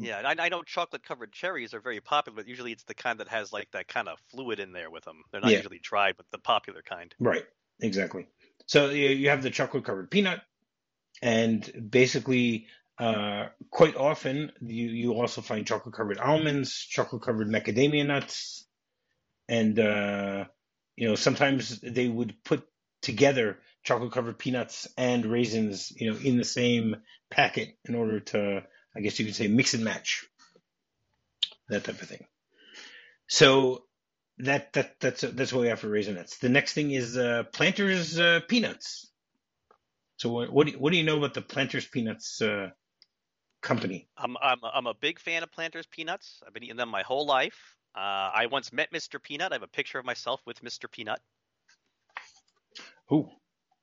[0.00, 3.20] Yeah, I, I know chocolate covered cherries are very popular, but usually it's the kind
[3.20, 5.22] that has like that kind of fluid in there with them.
[5.30, 5.58] They're not Yeah.
[5.58, 7.14] usually dry, but the popular kind.
[7.18, 7.44] Right,
[7.80, 8.26] exactly.
[8.66, 10.40] So you you have the chocolate covered peanut,
[11.22, 12.66] and basically,
[12.98, 18.66] uh, quite often you you also find chocolate covered almonds, chocolate covered macadamia nuts,
[19.48, 20.44] and uh,
[20.96, 22.66] you know sometimes they would put
[23.02, 26.96] together chocolate covered peanuts and raisins, you know, in the same
[27.30, 28.62] packet in order to,
[28.94, 30.26] I guess you could say, mix and match,
[31.68, 32.26] that type of thing.
[33.28, 33.84] So
[34.38, 36.38] that that that's that's what we have for raisinets.
[36.38, 39.10] The next thing is uh, Planters uh, peanuts.
[40.16, 42.70] So what what do you, what do you know about the Planters peanuts uh,
[43.60, 44.08] company?
[44.16, 46.42] I'm I'm I'm a big fan of Planters peanuts.
[46.46, 47.76] I've been eating them my whole life.
[47.94, 49.20] Uh, I once met Mr.
[49.22, 49.52] Peanut.
[49.52, 50.90] I have a picture of myself with Mr.
[50.90, 51.20] Peanut.
[53.12, 53.28] Ooh,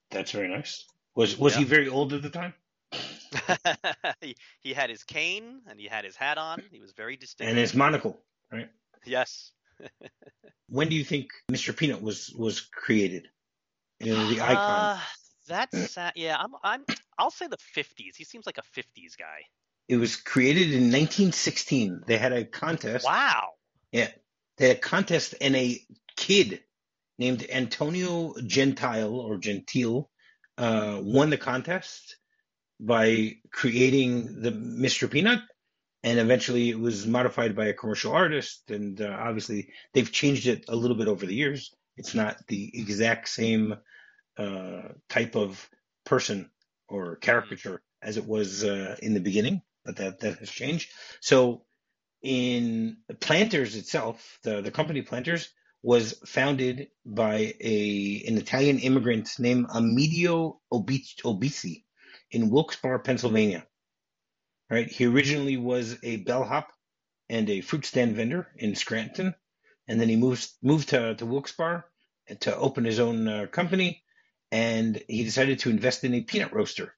[0.09, 0.85] that's very nice.
[1.15, 1.59] Was was Yeah.
[1.59, 2.53] he very old at the time?
[4.21, 6.61] he, he had his cane and he had his hat on.
[6.71, 7.49] He was very distinct.
[7.49, 8.19] And his monocle.
[8.51, 8.69] Right?
[9.05, 9.51] Yes.
[10.69, 11.75] When do you think Mr.
[11.75, 13.29] Peanut was was created?
[14.01, 14.57] You know, the icon.
[14.57, 14.99] Uh,
[15.47, 16.35] that's uh, yeah.
[16.37, 16.85] I'm I'm.
[17.17, 18.15] I'll say the 50s.
[18.17, 19.45] He seems like a 50s guy.
[19.87, 22.03] It was created in 1916.
[22.05, 23.05] They had a contest.
[23.05, 23.51] Wow.
[23.93, 24.09] Yeah,
[24.57, 25.79] they had a contest, and a
[26.17, 26.63] kid
[27.17, 30.09] named Antonio Gentile or Gentile
[30.57, 32.17] uh, won the contest
[32.79, 35.09] by creating the Mr.
[35.09, 35.41] Peanut,
[36.03, 38.69] and eventually it was modified by a commercial artist.
[38.69, 41.73] And uh, obviously, they've changed it a little bit over the years.
[41.97, 43.75] It's not the exact same
[44.37, 45.67] uh, type of
[46.05, 46.51] person
[46.87, 50.89] or caricature as it was uh, in the beginning, but that that has changed.
[51.21, 51.65] So
[52.21, 55.49] in Planters itself, the, the company Planters
[55.81, 61.83] was founded by a an Italian immigrant named Amedeo Obi- Obici
[62.31, 63.65] in Wilkes-Barre, Pennsylvania.
[64.69, 66.73] Right, he originally was a bellhop
[67.29, 69.33] and a fruit stand vendor in Scranton,
[69.87, 71.85] and then he moved moved to, to Wilkes-Barre
[72.41, 74.03] to open his own uh, company,
[74.51, 76.93] and he decided to invest in a peanut roaster.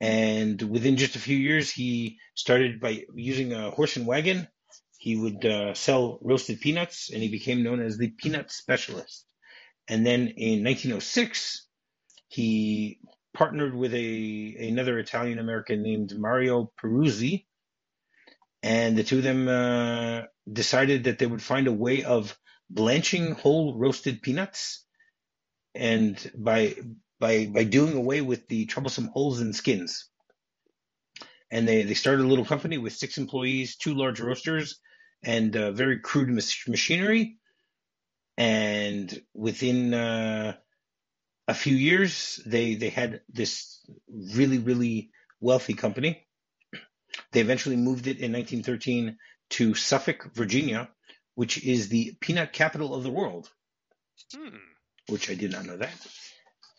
[0.00, 4.48] And within just a few years, he started by using a horse and wagon.
[4.98, 9.24] He would uh, sell roasted peanuts, and he became known as the peanut specialist.
[9.86, 11.66] And then in 1906,
[12.28, 12.98] he
[13.34, 17.46] partnered with a another Italian American named Mario Peruzzi,
[18.62, 22.36] and the two of them uh, decided that they would find a way of
[22.70, 24.84] blanching whole roasted peanuts,
[25.74, 26.76] and by
[27.20, 30.08] by by doing away with the troublesome holes and skins.
[31.50, 34.80] And they, they started a little company with six employees, two large roasters,
[35.22, 37.38] and uh, very crude mach- machinery.
[38.36, 40.56] And within uh,
[41.46, 46.26] a few years, they they had this really really wealthy company.
[47.32, 49.18] They eventually moved it in 1913
[49.50, 50.88] to Suffolk, Virginia,
[51.34, 53.48] which is the peanut capital of the world.
[54.34, 54.56] Hmm.
[55.08, 55.94] Which I did not know that.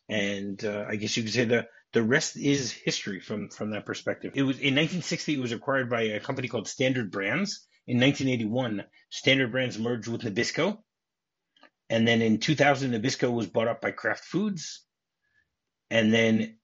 [0.09, 3.85] And uh, I guess you could say the the rest is history from from that
[3.85, 4.33] perspective.
[4.35, 5.35] It was in 1960.
[5.35, 7.65] It was acquired by a company called Standard Brands.
[7.87, 10.79] In 1981, Standard Brands merged with Nabisco,
[11.89, 14.83] and then in 2000, Nabisco was bought up by Kraft Foods,
[15.89, 16.57] and then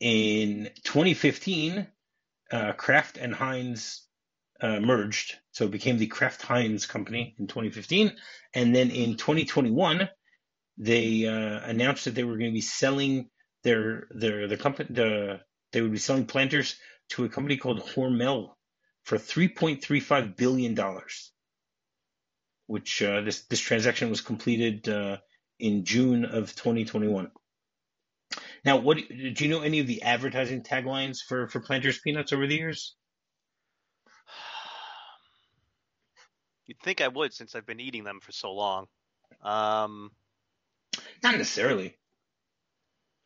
[0.00, 1.86] in 2015,
[2.50, 4.06] uh, Kraft and Heinz
[4.60, 8.16] uh, merged, so it became the Kraft Heinz company in 2015,
[8.54, 10.08] and then in 2021,
[10.78, 13.30] they uh, announced that they were going to be selling
[13.62, 15.40] their their the company the
[15.72, 16.76] they would be selling planters
[17.10, 18.54] to a company called Hormel
[19.04, 21.32] for 3.35 billion dollars,
[22.66, 25.18] which uh, this this transaction was completed uh,
[25.58, 27.30] in June of 2021.
[28.64, 32.46] Now, what do you know any of the advertising taglines for for Planters peanuts over
[32.46, 32.96] the years?
[36.66, 38.86] You'd think I would since I've been eating them for so long.
[39.42, 40.10] Um,
[41.22, 41.96] Not necessarily.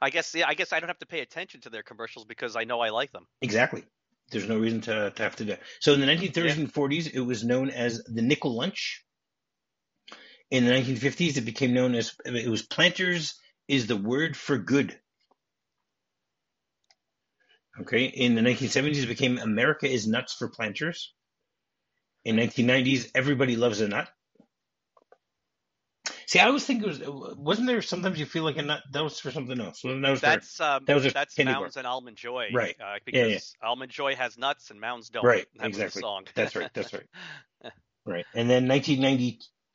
[0.00, 2.56] I guess yeah, I guess I don't have to pay attention to their commercials because
[2.56, 3.26] I know I like them.
[3.40, 3.84] Exactly.
[4.30, 5.62] There's no reason to, to have to do it.
[5.80, 6.52] So in the 1930s Yeah.
[6.52, 9.04] and 40s, it was known as the nickel lunch.
[10.50, 14.98] In the 1950s, it became known as it was planters is the word for good.
[17.80, 18.04] Okay.
[18.04, 21.12] In the 1970s, it became America is nuts for planters.
[22.24, 24.08] In 1990s, everybody loves a nut.
[26.26, 27.00] See, I always think it was
[27.38, 29.80] wasn't there sometimes you feel like a nut that was for something else.
[29.82, 31.62] That was That's um, that was that's candy bar.
[31.62, 32.76] Mounds and Almond Joy, Right.
[32.78, 35.24] Uh, Yeah, because Almond Joy has nuts and Mounds don't.
[35.24, 36.02] Right, That exactly.
[36.02, 36.26] song.
[36.34, 36.70] That's right.
[36.74, 36.92] That's
[37.62, 37.72] right.
[38.04, 38.26] Right.
[38.34, 38.66] And then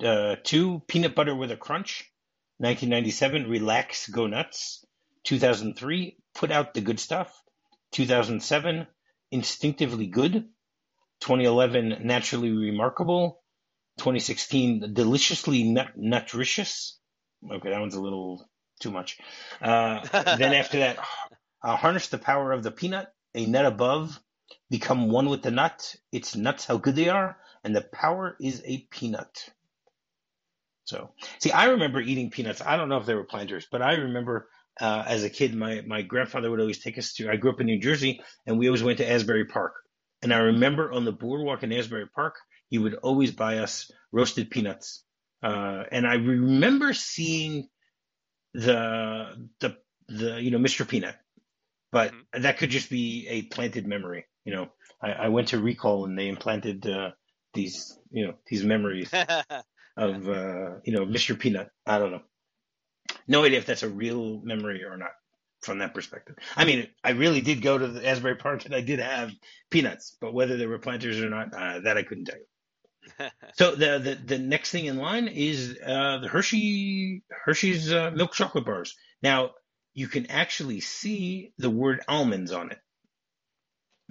[0.04, 2.12] 1992, Peanut Butter with a Crunch.
[2.58, 4.86] 1997, Relax, Go Nuts.
[5.24, 7.42] 2003, Put Out the Good Stuff.
[7.94, 8.86] 2007,
[9.32, 10.50] Instinctively Good.
[11.22, 13.42] 2011, Naturally Remarkable.
[14.00, 17.00] 2016, Deliciously nut- Nutritious.
[17.50, 18.50] Okay, that one's a little
[18.82, 19.20] too much.
[19.62, 20.02] Uh,
[20.38, 20.98] then after that,
[21.63, 23.08] uh, Harness the Power of the Peanut.
[23.36, 24.20] A Nut Above.
[24.70, 25.96] Become one with the nut.
[26.12, 29.50] It's nuts how good they are and the power is a peanut.
[30.86, 32.62] So, see, I remember eating peanuts.
[32.62, 35.82] I don't know if they were planters, but I remember uh, as a kid, my,
[35.88, 38.67] my grandfather would always take us to, I grew up in New Jersey, and we
[38.67, 39.74] always went to Asbury Park.
[40.22, 42.36] And I remember on the boardwalk in Asbury Park,
[42.69, 45.04] he would always buy us roasted peanuts.
[45.43, 47.67] Uh, and I remember seeing
[48.54, 50.88] the, the, the, you know, Mr.
[50.88, 51.15] Peanut,
[51.91, 54.26] but that could just be a planted memory.
[54.46, 54.67] You know,
[55.02, 57.12] I, I went to Rekall and they implanted, uh,
[57.54, 59.12] these you know these memories
[59.97, 61.38] of uh, you know Mr.
[61.38, 61.69] Peanut.
[61.86, 62.21] I don't know.
[63.27, 65.12] No idea if that's a real memory or not
[65.62, 66.36] from that perspective.
[66.56, 69.32] I mean, I really did go to the Asbury Park and I did have
[69.69, 72.45] peanuts, but whether they were planters or not, uh, that I couldn't tell you.
[73.56, 78.34] so the, the the next thing in line is uh, the Hershey Hershey's uh, milk
[78.34, 78.95] chocolate bars.
[79.21, 79.51] Now
[79.93, 82.79] you can actually see the word almonds on it.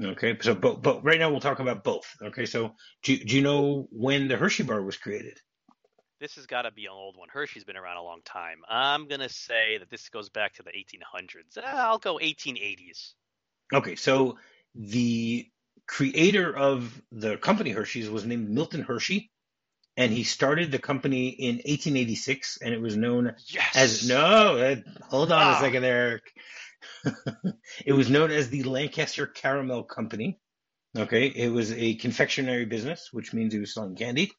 [0.03, 2.07] Okay, so but but right now we'll talk about both.
[2.23, 5.39] Okay, so do do you know when the Hershey bar was created?
[6.23, 7.29] This has got to be an old one.
[7.29, 8.59] Hershey's been around a long time.
[8.69, 11.59] I'm gonna say that this goes back to the 1800s.
[11.59, 13.15] Uh, I'll go 1880s.
[13.75, 14.39] Okay, so
[14.73, 15.49] the
[15.89, 19.33] creator of the company Hershey's was named Milton Hershey,
[19.97, 23.75] and he started the company in 1886, and it was known yes!
[23.75, 24.59] as no.
[24.59, 24.77] Uh,
[25.09, 25.57] hold on ah.
[25.57, 26.23] a second, Eric.
[27.85, 30.39] it was known as the Lancaster Caramel Company.
[30.97, 34.31] Okay, it was a confectionery business, which means he was selling candy,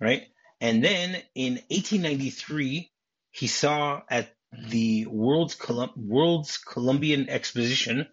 [0.00, 0.22] right?
[0.60, 2.90] And then in 1893,
[3.30, 8.06] he saw at the World's, Colum- World's Columbian Exposition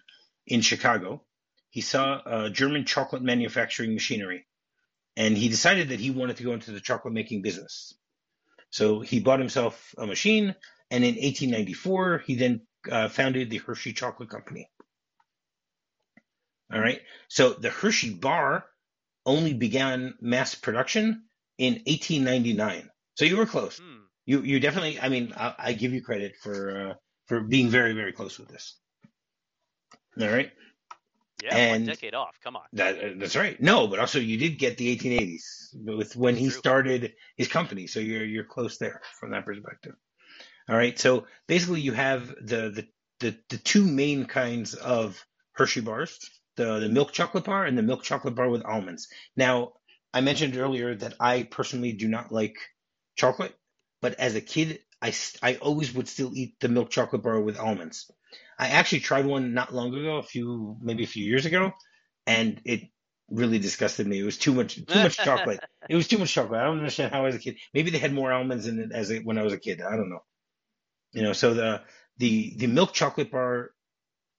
[0.46, 1.24] in Chicago,
[1.70, 4.48] he saw German chocolate manufacturing machinery,
[5.16, 7.94] and he decided that he wanted to go into the chocolate making business.
[8.70, 10.56] So he bought himself a machine,
[10.90, 14.70] and in 1894, he then uh, founded the Hershey Chocolate Company.
[16.74, 17.02] All right.
[17.28, 18.66] So the Hershey bar
[19.26, 21.27] only began mass production
[21.58, 22.90] in 1899.
[23.16, 23.80] So you were close.
[23.80, 24.04] Hmm.
[24.26, 25.00] You you definitely.
[25.00, 26.94] I mean, I, I give you credit for uh,
[27.28, 28.78] for being very very close with this.
[30.20, 30.52] All right.
[31.44, 32.40] Yeah, and one decade off.
[32.44, 32.64] Come on.
[32.74, 33.62] That, uh, that's right.
[33.62, 36.58] No, but also you did get the 1880s with when he True.
[36.58, 37.86] started his company.
[37.88, 39.94] So you're you're close there from that perspective.
[40.68, 40.98] All right.
[40.98, 42.88] So basically, you have the the
[43.20, 46.20] the, the two main kinds of Hershey bars:
[46.56, 49.08] the the milk chocolate bar and the milk chocolate bar with almonds.
[49.36, 49.74] Now,
[50.14, 52.56] I mentioned earlier that I personally do not like
[53.16, 53.56] chocolate,
[54.02, 57.60] but as a kid, I I always would still eat the milk chocolate bar with
[57.60, 58.10] almonds.
[58.58, 61.74] I actually tried one not long ago, a few maybe a few years ago,
[62.26, 62.90] and it
[63.30, 64.20] really disgusted me.
[64.20, 65.60] It was too much too much chocolate.
[65.90, 66.60] It was too much chocolate.
[66.60, 67.56] I don't understand how as a kid.
[67.74, 69.82] Maybe they had more almonds in it as a, when I was a kid.
[69.82, 70.20] I don't know.
[71.14, 71.82] You know, so the
[72.18, 73.72] the the milk chocolate bar,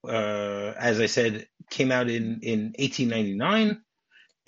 [0.06, 3.82] uh, as I said, came out in in 1899,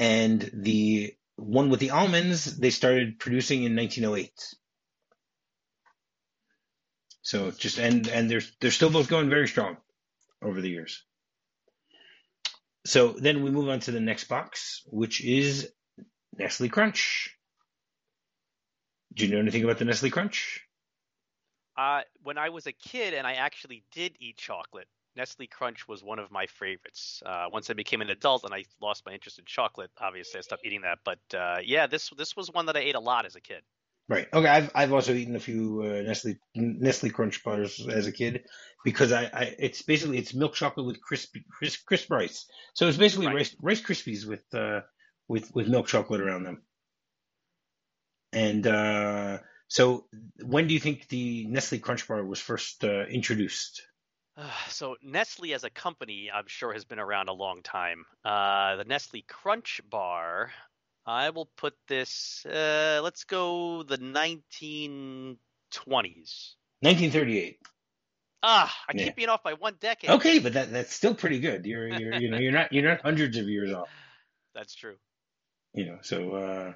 [0.00, 4.32] and the one with the almonds they started producing in 1908.
[7.20, 9.76] So just and and they're they're still both going very strong
[10.42, 11.04] over the years.
[12.86, 15.70] So then we move on to the next box, which is
[16.38, 17.36] Nestle Crunch.
[19.12, 20.62] Do you know anything about the Nestle Crunch?
[21.76, 24.88] Uh, when I was a kid and I actually did eat chocolate,
[25.20, 27.22] Nestle Crunch was one of my favorites.
[27.26, 30.40] Uh, once I became an adult and I lost my interest in chocolate, obviously I
[30.40, 31.00] stopped eating that.
[31.04, 33.62] But uh, yeah, this this was one that I ate a lot as a kid.
[34.08, 34.26] Right.
[34.32, 34.48] Okay.
[34.48, 38.44] I've I've also eaten a few uh, Nestle Nestle Crunch bars as a kid
[38.82, 42.46] because I, I it's basically it's milk chocolate with crisp crisp, crisp rice.
[42.72, 43.36] So it's basically right.
[43.36, 44.80] rice rice krispies with uh
[45.28, 46.62] with with milk chocolate around them.
[48.32, 49.38] And uh
[49.70, 50.06] so,
[50.42, 53.82] when do you think the Nestle Crunch Bar was first uh, introduced?
[54.40, 58.06] Uh, so, Nestle as a company, I'm sure, has been around a long time.
[58.24, 60.50] Uh, the Nestle Crunch Bar,
[61.04, 62.46] I will put this.
[62.46, 65.36] Uh, let's go the 1920s.
[66.80, 67.58] 1938.
[68.42, 69.04] Ah, I yeah.
[69.04, 70.08] keep being off by one decade.
[70.08, 71.66] Okay, but that that's still pretty good.
[71.66, 73.88] You're you're you know you're not you're not hundreds of years off.
[74.54, 74.96] That's true.
[75.74, 76.72] You know, so uh,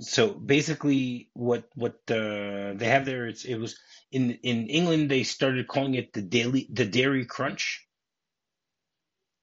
[0.00, 3.78] so basically what what uh, they have there it's, it was
[4.10, 7.86] in in England they started calling it the daily the dairy crunch.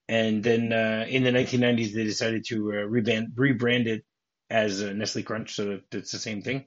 [0.09, 4.05] And then uh, in the 1990s they decided to uh, rebrand rebrand it
[4.49, 6.65] as Nestle Crunch so that it's the same thing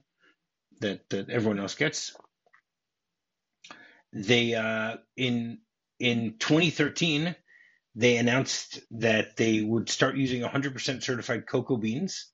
[0.80, 2.14] that that everyone else gets.
[4.12, 5.58] They uh, in
[5.98, 7.34] in 2013
[7.96, 12.30] they announced that they would start using 100% certified cocoa beans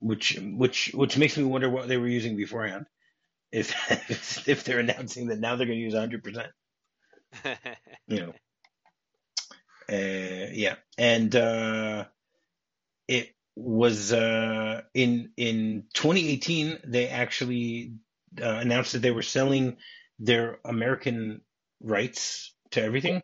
[0.00, 2.86] which which which makes me wonder what they were using beforehand.
[3.52, 3.74] If
[4.48, 6.48] if they're announcing that now they're going to use 100 percent,
[8.06, 8.32] you know,
[9.88, 12.04] uh, yeah, and uh,
[13.08, 17.94] it was uh, in in 2018 they actually
[18.40, 19.76] uh, announced that they were selling
[20.18, 21.40] their American
[21.80, 23.22] rights to everything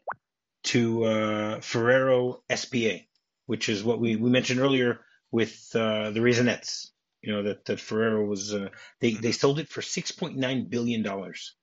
[0.65, 2.99] to uh, Ferrero SPA,
[3.47, 5.01] which is what we, we mentioned earlier
[5.31, 6.91] with uh, the Raisinets.
[7.23, 8.69] You know that that Ferrero was uh,
[9.01, 11.57] they they sold it for six point nine billion dollars,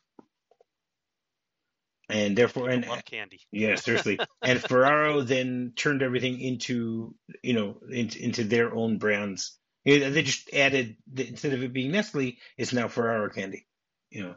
[2.09, 3.39] and therefore, and candy.
[3.51, 9.57] yeah, seriously, and Ferrero then turned everything into you know into, into their own brands.
[9.85, 13.67] They just added instead of it being Nestle, it's now Ferrero candy.
[14.09, 14.35] You know.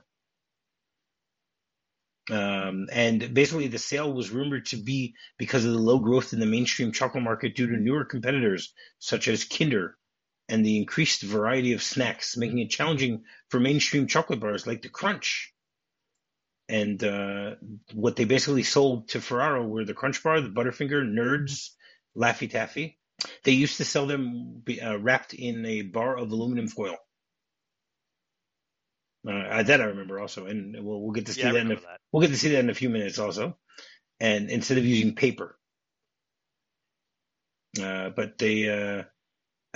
[2.31, 6.41] Um, and basically, the sale was rumored to be because of the low growth in
[6.41, 9.97] the mainstream chocolate market due to newer competitors such as Kinder
[10.49, 14.89] and the increased variety of snacks, making it challenging for mainstream chocolate bars like the
[14.89, 15.53] Crunch.
[16.69, 17.55] And uh,
[17.95, 21.71] what they basically sold to Ferrero were the Crunch Bar, the Butterfinger, Nerds,
[22.17, 22.99] Laffy Taffy.
[23.45, 26.97] They used to sell them uh, wrapped in a bar of aluminum foil.
[29.29, 31.77] Uh, that I remember also, and we'll, we'll get to see Yeah, that, in a,
[31.77, 32.01] that.
[32.13, 33.57] we'll get to see that in a few minutes also.
[34.21, 35.59] And instead of using paper,
[37.83, 39.05] uh, but they uh,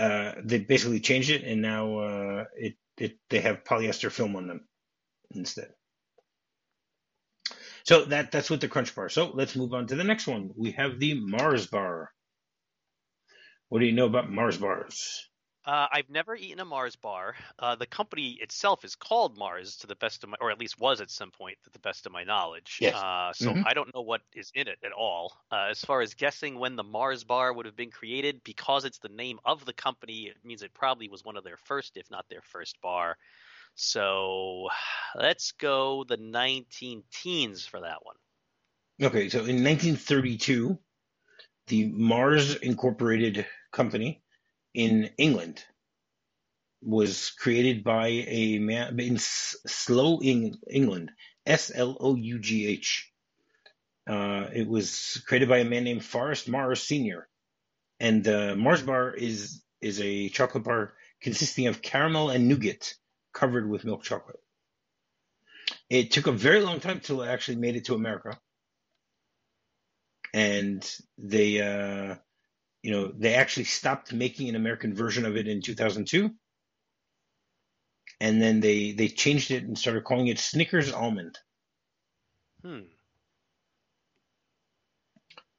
[0.03, 4.49] uh, they basically changed it, and now uh, it it they have polyester film on
[4.49, 4.69] them
[5.35, 5.71] instead.
[7.85, 9.09] So that that's with the Crunch Bar.
[9.11, 10.51] So let's move on to the next one.
[10.57, 12.13] We have the Mars Bar.
[13.71, 15.30] What do you know about Mars bars?
[15.67, 17.35] Uh, I've never eaten a Mars bar.
[17.59, 20.81] Uh, the company itself is called Mars, to the best of my, or at least
[20.81, 22.79] was at some point, to the best of my knowledge.
[22.81, 22.95] Yes.
[22.95, 23.67] Uh, so Mhm.
[23.67, 25.37] I don't know what is in it at all.
[25.53, 28.99] Uh, as far as guessing when the Mars bar would have been created, because it's
[29.01, 32.11] the name of the company, it means it probably was one of their first, if
[32.11, 33.19] not their first bar.
[33.75, 34.71] So
[35.15, 38.17] let's go the 19 teens for that one.
[39.03, 40.79] Okay, so in 1932,
[41.67, 44.23] the Mars Incorporated company
[44.75, 45.65] in England
[46.83, 51.11] was created by a man in Slow England,
[51.45, 53.13] S L O U G H.
[54.09, 57.29] Uh, it was created by a man named Forrest Mars Sr.
[57.99, 62.95] And uh, Mars bar is is a chocolate bar consisting of caramel and nougat
[63.33, 64.41] covered with milk chocolate.
[65.89, 68.39] It took a very long time till it actually made it to America
[70.33, 72.17] and they uh,
[72.83, 76.31] you know they actually stopped making an American version of it in 2002
[78.21, 81.39] and then they they changed it and started calling it Snickers almond.
[82.63, 82.81] Hmm.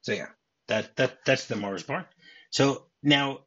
[0.01, 0.27] so yeah
[0.67, 2.07] that that that's the Mars bar.
[2.51, 3.39] So now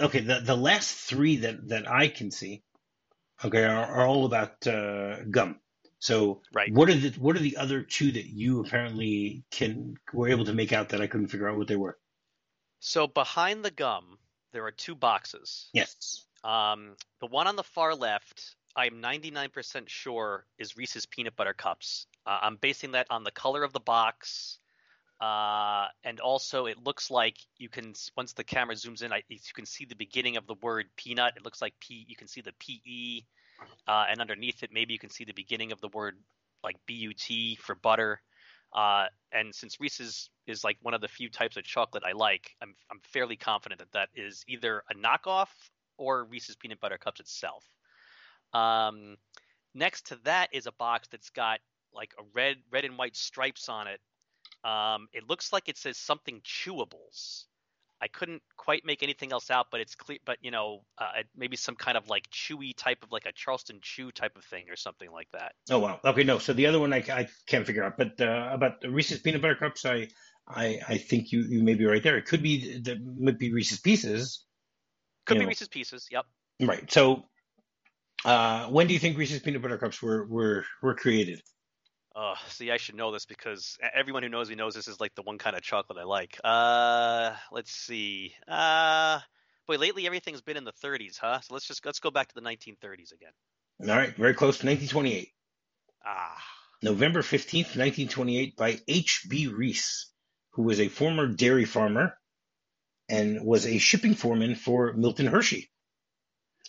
[0.00, 2.62] okay the the last three that that I can see
[3.44, 5.60] okay are, are all about uh, gum.
[5.98, 6.72] So Right.
[6.72, 10.52] what are the what are the other two that you apparently can were able to
[10.54, 11.98] make out that I couldn't figure out what they were
[12.84, 14.18] So behind the gum,
[14.52, 15.70] there are two boxes.
[15.72, 21.54] yes Um, the one on the far left, I'm 99% sure is Reese's peanut butter
[21.54, 22.08] cups.
[22.26, 24.58] Uh, I'm basing that on the color of the box,
[25.20, 29.38] uh, and also it looks like you can once the camera zooms in, I, you
[29.54, 31.34] can see the beginning of the word peanut.
[31.36, 32.04] It looks like P.
[32.08, 33.24] You can see the PE,
[33.86, 36.18] uh, and underneath it, maybe you can see the beginning of the word
[36.64, 38.20] like BUT for butter.
[38.74, 42.50] Uh, and since Reese's is like one of the few types of chocolate I like,
[42.62, 45.48] I'm I'm fairly confident that that is either a knockoff
[45.98, 47.64] or Reese's peanut butter cups itself.
[48.54, 49.16] Um,
[49.74, 51.60] next to that is a box that's got
[51.94, 54.00] like a red red and white stripes on it.
[54.64, 57.44] Um, it looks like it says something chewables.
[58.02, 60.18] I couldn't quite make anything else out, but it's clear.
[60.24, 63.78] But you know, uh, maybe some kind of like chewy type of like a Charleston
[63.80, 65.52] Chew type of thing or something like that.
[65.70, 66.00] Oh wow.
[66.04, 66.38] Okay, no.
[66.38, 69.40] So the other one I, I can't figure out, but uh, about the Reese's peanut
[69.40, 70.08] butter cups, I
[70.48, 72.16] I I think you you may be right there.
[72.16, 74.44] It could be that might be Reese's Pieces,
[75.24, 75.48] Could be know.
[75.48, 76.08] Reese's Pieces.
[76.10, 76.26] Yep.
[76.62, 76.90] right?
[76.90, 77.24] So
[78.24, 81.40] uh, when do you think Reese's peanut butter cups were were were created?
[82.14, 85.14] Oh, see, I should know this because everyone who knows me knows this is like
[85.14, 86.38] the one kind of chocolate I like.
[86.44, 88.34] Uh, let's see.
[88.46, 89.20] Uh,
[89.66, 91.40] boy, lately everything's been in the 30s, huh?
[91.40, 93.32] So let's just let's go back to the 1930s again.
[93.80, 95.32] All right, very close to 1928,
[96.04, 96.36] Ah,
[96.82, 99.26] November 15th, 1928, by H.
[99.28, 99.46] B.
[99.48, 100.12] Reese,
[100.50, 102.18] who was a former dairy farmer
[103.08, 105.70] and was a shipping foreman for Milton Hershey.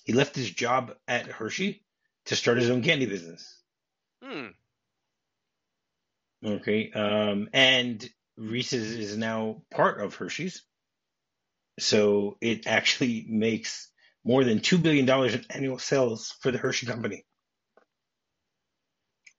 [0.05, 1.83] He left his job at Hershey
[2.25, 3.61] to start his own candy business.
[4.21, 4.47] hmm.
[6.45, 6.91] Okay.
[6.91, 10.63] Um, and Reese's is now part of Hershey's.
[11.79, 13.89] So it actually makes
[14.23, 17.25] more than $2 billion in annual sales for the Hershey Company.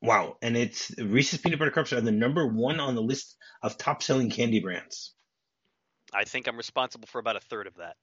[0.03, 0.37] Wow.
[0.43, 4.03] And it's Reese's Peanut Butter Cups are the number one on the list of top
[4.03, 5.15] selling candy brands.
[6.13, 7.97] I think I'm responsible for about a third of that.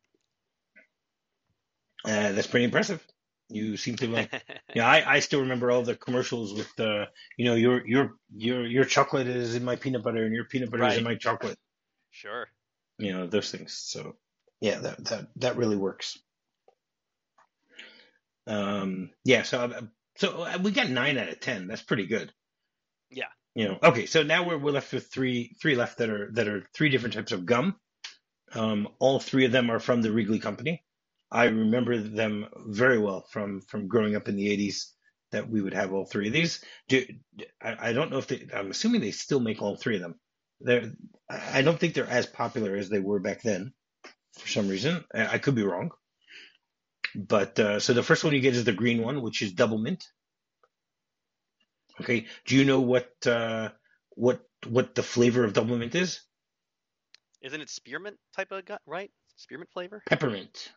[2.03, 3.05] Uh, that's pretty impressive.
[3.53, 4.25] You seem to, uh,
[4.75, 8.65] yeah, I, I still remember all the commercials with the, you know, your, your, your,
[8.65, 11.57] your chocolate is in my peanut butter and your peanut butter is in my chocolate.
[12.11, 12.47] sure.
[12.99, 14.15] you know those things so
[14.59, 16.19] yeah that that that really works
[18.47, 19.81] um yeah so uh,
[20.17, 22.31] so uh, we got nine out of ten that's pretty good
[23.09, 23.25] Yeah.
[23.55, 26.47] You know, okay, so now we're we're left with three three left that are that
[26.47, 27.75] are three different types of gum.
[28.53, 30.83] Um, all three of them are from the Wrigley Company.
[31.31, 34.91] I remember them very well from from growing up in the '80s.
[35.31, 36.61] That we would have all three of these.
[36.89, 37.05] Do,
[37.61, 38.47] I, I don't know if they.
[38.53, 40.19] I'm assuming they still make all three of them.
[40.59, 40.91] They're.
[41.29, 43.73] I don't think they're as popular as they were back then.
[44.37, 45.91] For some reason, I, I could be wrong.
[47.15, 49.77] But uh, so the first one you get is the green one, which is double
[49.77, 50.03] mint.
[52.01, 52.25] Okay.
[52.45, 53.69] Do you know what uh,
[54.11, 56.21] what what the flavor of double mint is?
[57.41, 59.11] Isn't it spearmint type of gut, right?
[59.35, 60.03] Spearmint flavor?
[60.07, 60.71] Peppermint.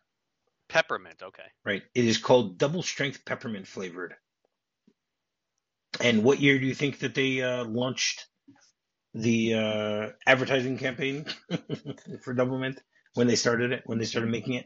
[0.67, 1.43] Peppermint, okay.
[1.63, 1.83] Right.
[1.93, 4.15] It is called double strength peppermint flavored.
[6.01, 8.25] And what year do you think that they uh, launched
[9.13, 11.25] the uh, advertising campaign
[12.23, 12.81] for double mint
[13.13, 13.83] when they started it?
[13.85, 14.65] When they started making it?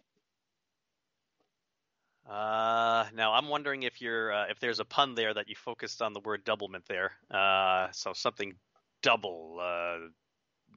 [2.29, 6.01] Uh, now I'm wondering if you're uh, if there's a pun there that you focused
[6.01, 7.11] on the word doublemint there.
[7.31, 8.53] Uh, so something
[9.01, 10.07] double, uh,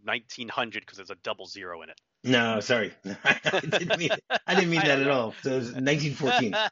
[0.05, 2.01] 1900 because there's a double zero in it.
[2.25, 2.93] No, sorry,
[3.25, 4.11] I didn't mean
[4.47, 5.35] I didn't mean I that at all.
[5.43, 6.55] So it was 1914.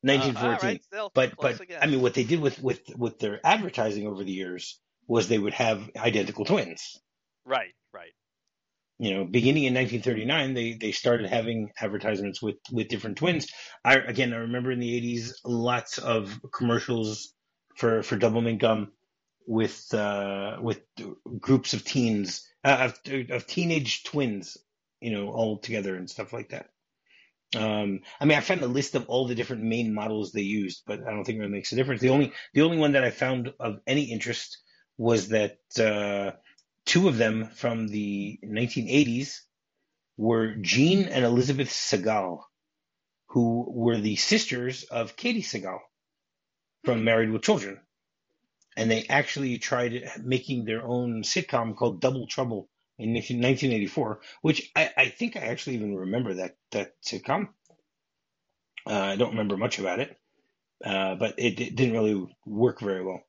[0.00, 0.80] Uh, 1914.
[0.94, 1.78] all right, But but again.
[1.82, 5.38] I mean, what they did with with with their advertising over the years was they
[5.38, 6.96] would have identical twins.
[7.44, 8.12] right, right.
[9.00, 13.46] You know, beginning in 1939, they they started having advertisements with with different twins.
[13.84, 17.32] I again, I remember in the 80s, lots of commercials
[17.76, 18.92] for for Doublemint gum
[19.46, 20.80] with uh, with
[21.40, 24.56] groups of teens uh, of of teenage twins,
[25.00, 26.68] you know, all together and stuff like that.
[27.56, 30.82] Um, I mean, I found a list of all the different main models they used,
[30.86, 32.02] but I don't think it makes a difference.
[32.02, 34.58] The only the only one that I found of any interest
[34.98, 36.32] was that uh,
[36.84, 39.40] two of them from the 1980s
[40.18, 42.42] were Jean and Elizabeth Sagal,
[43.28, 45.78] who were the sisters of Katey Sagal
[46.84, 47.80] from Married with Children,
[48.76, 52.68] and they actually tried making their own sitcom called Double Trouble
[52.98, 57.48] in 1984, which I, I think I actually even remember that that sitcom.
[58.86, 60.18] Uh, I don't remember much about it,
[60.84, 63.22] uh, but it, it didn't really work very well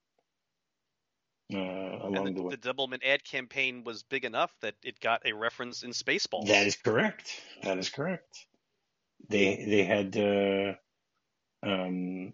[1.53, 2.55] uh, along the the, way.
[2.55, 6.47] the doublemint ad campaign was big enough that it got a reference in Spaceballs.
[6.47, 7.30] That is correct.
[7.63, 8.45] That is correct.
[9.28, 10.74] They they had uh,
[11.67, 12.34] um,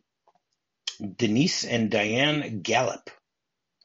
[1.18, 3.10] Denise and Diane Gallup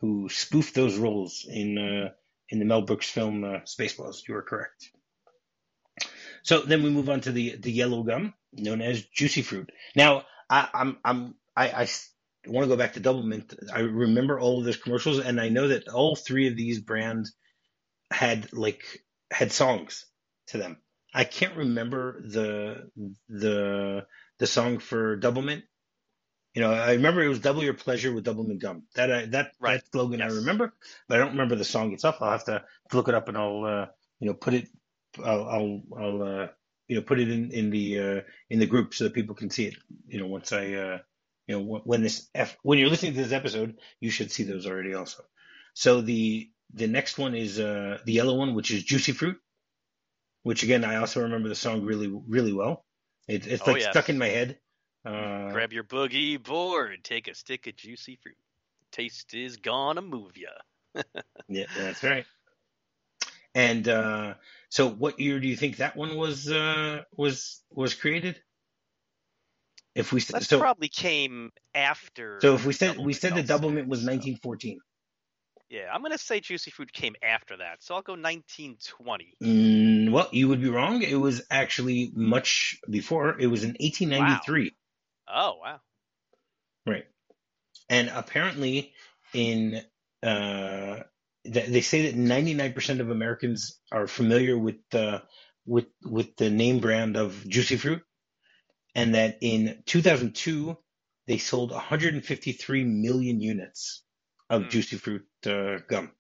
[0.01, 2.11] who spoofed those roles in uh,
[2.51, 4.27] in the Mel Brooks film uh, Spaceballs.
[4.29, 4.91] You are correct.
[6.43, 9.71] So then we move on to the the yellow gum known as Juicy Fruit.
[9.95, 11.89] Now I, I'm I'm I, I
[12.47, 13.55] want to go back to Double Mint.
[13.73, 17.35] I remember all of those commercials, and I know that all three of these brands
[18.11, 18.83] had like
[19.31, 20.07] had songs
[20.49, 20.79] to them.
[21.15, 22.91] I can't remember the
[23.29, 24.07] the
[24.39, 25.65] the song for Double Mint.
[26.55, 28.83] You know, I remember it was "Double Your Pleasure" with Double Gum.
[28.95, 29.81] That I, that Right.
[29.81, 30.75] that slogan I remember,
[31.09, 32.17] but I don't remember the song itself.
[32.21, 33.87] I'll have to look it up and I'll uh,
[34.19, 34.69] you know put it.
[35.25, 36.47] I'll I'll, I'll uh,
[36.89, 39.51] you know put it in in the uh, in the group so that people can
[39.51, 39.77] see it.
[40.09, 40.99] You know, once I uh,
[41.47, 44.43] you know when when this F, when you're listening to this episode, you should see
[44.43, 45.23] those already also.
[45.75, 49.37] So the the next one is uh, the yellow one, which is Juicy Fruit,
[50.43, 52.85] which again I also remember the song really really well.
[53.29, 53.93] It, it's Oh, like yes.
[53.93, 54.59] stuck in my head.
[55.05, 58.37] Uh, Grab your boogie board, take a stick of juicy fruit.
[58.93, 60.49] Taste is gonna move ya.
[61.49, 62.27] yeah, that's right.
[63.55, 64.35] And uh,
[64.69, 68.41] so, what year do you think that one was uh, was was created?
[69.95, 72.39] If we That so probably came after.
[72.41, 74.79] so if we said we said the Gum double mint was 1914.
[75.69, 79.37] Yeah, I'm gonna say juicy fruit came after that, so I'll go 1920.
[79.43, 81.03] Mm, well, you would be wrong.
[81.03, 83.39] It was actually much before.
[83.39, 84.73] It was in 1893.
[85.33, 85.81] Oh wow.
[86.87, 87.05] Right.
[87.89, 88.95] And apparently,
[89.33, 89.83] in
[90.23, 91.01] uh,
[91.45, 95.23] th- they say that 99% of Americans are familiar with the
[95.67, 98.03] with with the name brand of Juicy Fruit,
[98.95, 100.77] and that in 2002
[101.27, 104.05] they sold 153 million units
[104.49, 104.69] of Hmm.
[104.69, 106.13] Juicy Fruit uh, gum.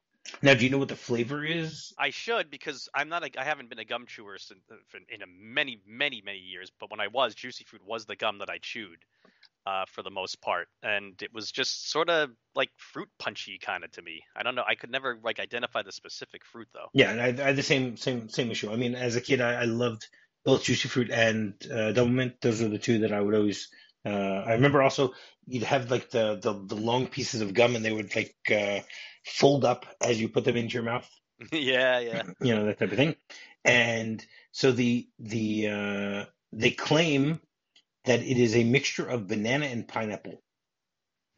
[0.43, 1.93] Now, do you know what the flavor is?
[1.99, 3.25] I should because I'm not.
[3.25, 4.61] A, I haven't been a gum chewer since
[5.09, 6.71] in a many, many, many years.
[6.79, 8.99] But when I was, juicy fruit was the gum that I chewed
[9.67, 13.85] uh, for the most part, and it was just sort of like fruit punchy kind
[13.85, 14.23] of to me.
[14.35, 14.65] I don't know.
[14.67, 16.89] I could never like identify the specific fruit though.
[16.93, 18.71] Yeah, and I, I had the same same same issue.
[18.71, 20.07] I mean, as a kid, I, I loved
[20.45, 22.41] both Juicy Fruit and uh, Double Mint.
[22.41, 23.69] Those were the two that I would always.
[24.05, 25.13] Uh, I remember also
[25.51, 28.81] you'd have like the, the the long pieces of gum, and they would like uh,
[29.25, 31.09] fold up as you put them into your mouth.
[31.53, 32.23] yeah, yeah.
[32.41, 33.17] You know that type of thing.
[33.65, 37.41] And so the the uh, they claim
[38.05, 40.43] that it is a mixture of banana and pineapple.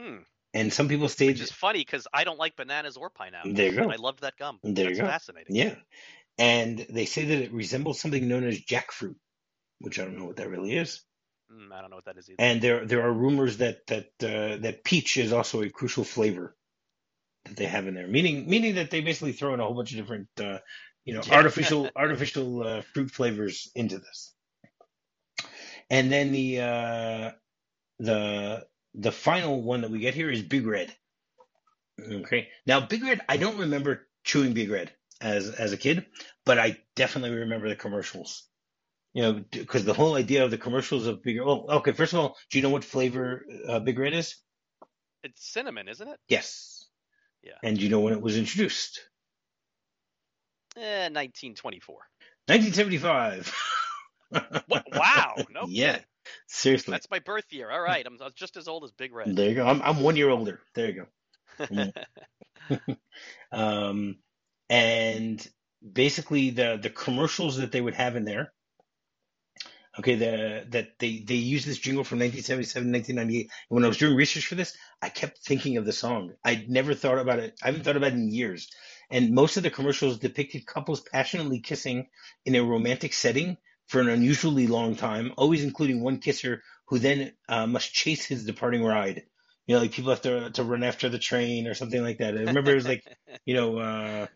[0.01, 0.19] Hmm.
[0.55, 1.29] and some people stayed.
[1.29, 3.53] Which is funny because I don't like bananas or pineapple.
[3.55, 3.91] There you go.
[3.91, 4.59] I loved that gum.
[4.63, 5.09] There That's you go.
[5.09, 5.55] fascinating.
[5.55, 5.75] Yeah,
[6.39, 9.15] and they say that it resembles something known as jackfruit,
[9.79, 11.03] which I don't know what that really is.
[11.53, 12.37] Mm, I don't know what that is either.
[12.39, 16.57] And there there are rumors that that uh, that peach is also a crucial flavor
[17.45, 19.93] that they have in there, meaning meaning that they basically throw in a whole bunch
[19.93, 20.59] of different uh,
[21.05, 21.35] you know Yeah.
[21.37, 24.35] artificial artificial uh, fruit flavors into this.
[25.91, 27.31] And then the uh,
[27.99, 30.95] the the final one that we get here is Big Red.
[32.01, 36.07] Okay, now Big Red, I don't remember chewing Big Red as as a kid,
[36.47, 38.49] but I definitely remember the commercials.
[39.15, 41.47] You know, because the whole idea of the commercials of Big Red.
[41.47, 44.37] Well, okay, first of all, do you know what flavor uh, Big Red is?
[45.23, 46.19] It's cinnamon, isn't it?
[46.29, 46.87] Yes.
[47.43, 47.53] Yeah.
[47.63, 49.01] And do you know when it was introduced?
[50.77, 51.95] Eh, 1924.
[52.47, 53.55] 1975.
[54.67, 54.87] What?
[54.91, 55.35] Wow.
[55.51, 55.65] No.
[55.69, 55.93] Yeah.
[55.93, 56.07] kidding.
[56.47, 56.93] Seriously.
[56.93, 57.71] That's my birth year.
[57.71, 58.07] All right.
[58.07, 59.37] I'm, I'm just as old as Big Red.
[59.37, 59.67] There you go.
[59.67, 60.61] I'm I'm one year older.
[60.75, 61.07] There you
[61.59, 61.93] go.
[63.53, 64.17] Um,
[64.71, 65.47] and
[65.93, 68.53] basically the the commercials that they would have in there.
[69.99, 73.43] Okay, the that they they used this jingle from 1977, 1998.
[73.43, 76.33] And when I was doing research for this, I kept thinking of the song.
[76.43, 77.59] I'd never thought about it.
[77.63, 78.71] I haven't thought about it in years.
[79.11, 82.09] And most of the commercials depicted couples passionately kissing
[82.47, 87.33] in a romantic setting for an unusually long time, always including one kisser who then
[87.49, 89.25] uh, must chase his departing ride.
[89.67, 92.35] You know, like people have to to run after the train or something like that.
[92.35, 93.05] I remember it was like,
[93.45, 94.27] you know, uh,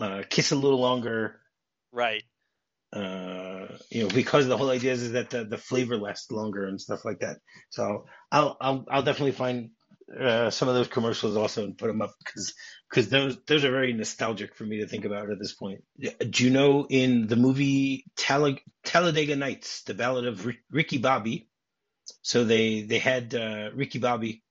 [0.00, 1.40] uh, kiss a little longer.
[1.92, 2.22] right.
[2.92, 6.66] Uh, you know, because the whole idea is, is that the, the flavor lasts longer
[6.66, 7.38] and stuff like that.
[7.70, 9.70] So I'll I'll I'll definitely find
[10.18, 12.54] uh, some of those commercials also and put them up because
[12.90, 15.84] because those those are very nostalgic for me to think about at this point.
[16.30, 21.48] Do you know in the movie Tal- Talladega Nights, the Ballad of Rick- Ricky Bobby?
[22.22, 24.42] So they they had uh, Ricky Bobby,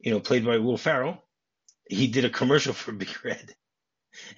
[0.00, 1.22] you know, played by Will Ferrell.
[1.88, 3.54] He did a commercial for Big Red,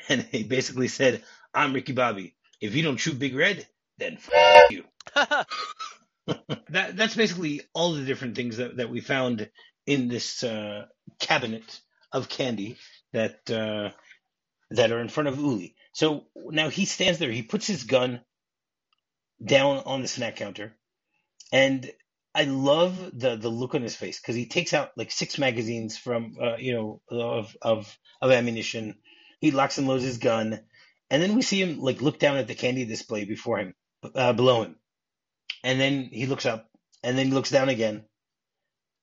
[0.09, 1.23] and he basically said,
[1.55, 2.35] "I'm Ricky Bobby.
[2.65, 3.67] If you don't chew Big Red,
[3.99, 4.85] then f- you."
[6.71, 9.51] that that's basically all the different things that, that we found
[9.87, 10.87] in this uh,
[11.21, 11.81] cabinet
[12.13, 12.77] of candy
[13.13, 13.91] that uh,
[14.71, 15.77] that are in front of Uli.
[15.93, 17.31] So now he stands there.
[17.31, 18.21] He puts his gun
[19.45, 20.75] down on the snack counter,
[21.53, 21.91] and
[22.35, 25.97] I love the the look on his face because he takes out like six magazines
[25.99, 28.97] from uh, you know of of of ammunition.
[29.41, 30.61] He locks and loads his gun,
[31.11, 33.75] and then we see him like look down at the candy display before him,
[34.15, 34.77] uh, below him,
[35.65, 36.69] and then he looks up,
[37.03, 38.05] and then he looks down again,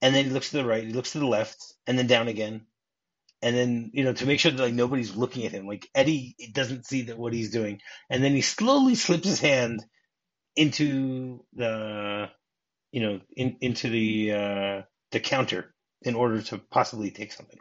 [0.02, 2.28] and then he looks to the right, he looks to the left, and then down
[2.28, 2.66] again,
[3.42, 6.36] and then you know to make sure that like nobody's looking at him, like Eddie
[6.54, 7.80] doesn't see that what he's doing,
[8.10, 9.84] and then he slowly slips his hand
[10.56, 12.30] into the
[12.92, 14.82] you know in, into the uh,
[15.12, 15.74] the counter
[16.04, 17.60] in order to possibly take something.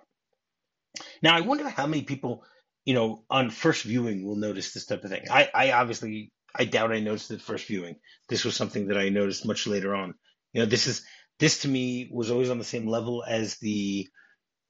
[1.23, 2.45] Now I wonder how many people
[2.91, 5.27] you know on first viewing will notice this type of thing.
[5.31, 7.95] I, I obviously I doubt I noticed it first viewing.
[8.29, 10.15] This was something that I noticed much later on.
[10.53, 11.05] You know this is
[11.39, 14.09] this to me was always on the same level as the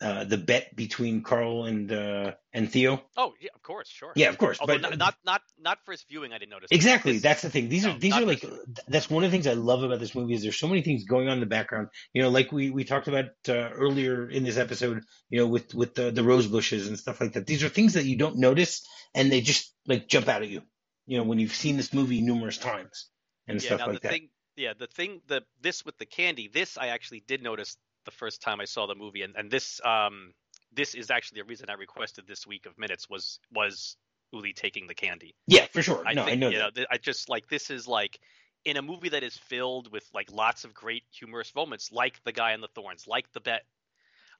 [0.01, 3.03] uh, the bet between Carl and uh, and Theo.
[3.17, 4.13] oh, yeah, of course, sure.
[4.17, 6.69] Yeah, of course, Although but not, not not not first viewing, I didn't notice.
[6.71, 7.13] Exactly.
[7.13, 7.69] This- That's the thing.
[7.69, 8.45] These no, are these are like
[8.89, 11.05] that's one of the things I love about this movie is there's so many things
[11.05, 11.89] going on in the background.
[12.15, 15.03] You know, like we we talked about uh, earlier in this episode.
[15.29, 17.47] You know, with with the the rose bushes and stuff like that.
[17.47, 20.63] These are things that you don't notice and they just like jump out at you.
[21.07, 23.09] You know, when you've seen this movie numerous times
[23.49, 24.13] and yeah, stuff like the that.
[24.13, 28.11] thing, yeah, the thing, the this with the candy, this I actually did notice the
[28.11, 30.33] first time I saw the movie, and and this um
[30.73, 33.97] this is actually the reason I requested this week of minutes was was
[34.33, 35.35] Uli taking the candy.
[35.47, 36.03] yeah, for sure.
[36.07, 36.77] I no, think I know you that.
[36.77, 38.19] know I just like this is like
[38.65, 42.33] in a movie that is filled with like lots of great humorous moments, like the
[42.33, 43.63] guy in the thorns, like the bet.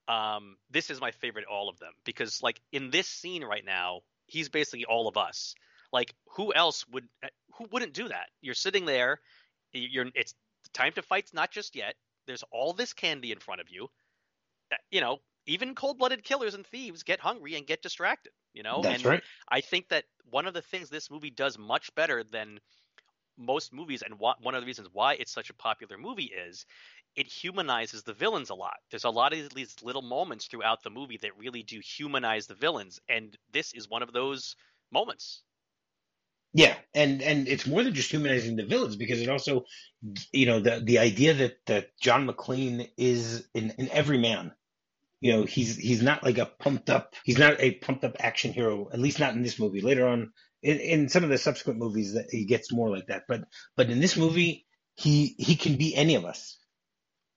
[0.09, 4.01] Um, this is my favorite all of them because like in this scene right now,
[4.27, 5.55] he's basically all of us.
[5.93, 8.27] Like who else would uh, who wouldn't do that?
[8.41, 9.21] You're sitting there,
[9.73, 10.35] you're it's
[10.65, 11.95] the time to fight's not just yet.
[12.31, 13.91] There's all this candy in front of you.
[14.91, 18.33] You know, even cold-blooded killers and thieves get hungry and get distracted.
[18.53, 19.23] You know, That's and right.
[19.49, 22.61] I think that one of the things this movie does much better than
[23.37, 26.67] most movies, and one of the reasons why it's such a popular movie is
[27.17, 28.77] it humanizes the villains a lot.
[28.91, 32.55] There's a lot of these little moments throughout the movie that really do humanize the
[32.55, 34.55] villains, and this is one of those
[34.93, 35.43] moments.
[36.53, 39.67] Yeah, and and it's more than just humanizing the villains because it also,
[40.33, 44.53] you know, the the idea that that John McClane is in in every man.
[45.21, 47.15] You know, he's he's not like a pumped up.
[47.25, 48.91] He's not a pumped up action hero.
[48.93, 49.81] At least not in this movie.
[49.83, 50.33] Later on,
[50.63, 53.25] in, in some of the subsequent movies, that he gets more like that.
[53.29, 53.43] But
[53.77, 56.59] but in this movie, he he can be any of us,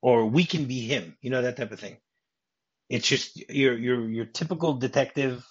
[0.01, 1.18] or we can be him.
[1.22, 1.97] You know that type of thing.
[2.89, 5.45] It's just your your your typical detective,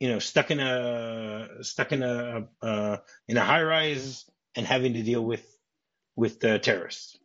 [0.00, 4.94] you know, stuck in a stuck in a uh, in a high rise and having
[4.94, 5.44] to deal with
[6.16, 7.18] with the terrorists.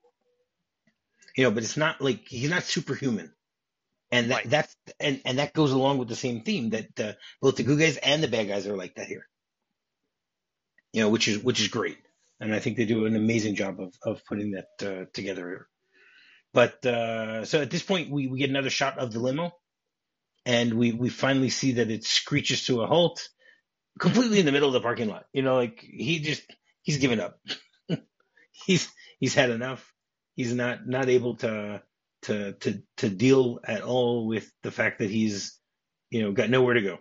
[1.37, 3.33] You know, but it's not like he's not superhuman,
[4.11, 4.49] and that Right.
[4.49, 7.79] that's and and that goes along with the same theme that uh, both the good
[7.79, 9.27] guys and the bad guys are like that here.
[10.93, 11.97] You know, which is which is great,
[12.39, 15.67] and I think they do an amazing job of of putting that uh, together here.
[16.53, 19.51] But uh, so at this point, we, we get another shot of the limo,
[20.49, 23.29] and we we finally see that it screeches to a halt,
[23.99, 25.25] completely in the middle of the parking lot.
[25.31, 26.41] You know, like he just
[26.81, 27.39] he's given up.
[28.51, 28.89] he's
[29.19, 29.93] he's had enough.
[30.35, 31.83] He's not not able to
[32.23, 35.55] to to to deal at all with the fact that he's
[36.09, 36.97] you know got nowhere to go,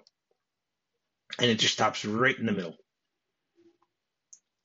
[1.38, 2.76] and it just stops right in the middle.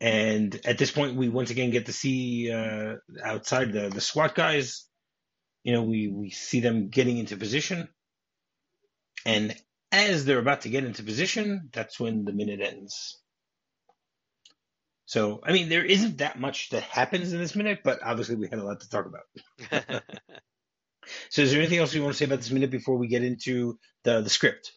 [0.02, 4.36] And at this point, we once again get to see uh, outside the the SWAT
[4.36, 4.86] guys.
[5.64, 7.88] You know, we we see them getting into position,
[9.26, 9.56] and
[9.92, 13.20] as they're about to get into position, that's when the minute ends.
[15.06, 18.48] So, I mean, there isn't that much that happens in this minute, but obviously we
[18.48, 20.04] had a lot to talk about.
[21.30, 23.26] So, is there anything else you want to say about this minute before we get
[23.26, 24.72] into the the script?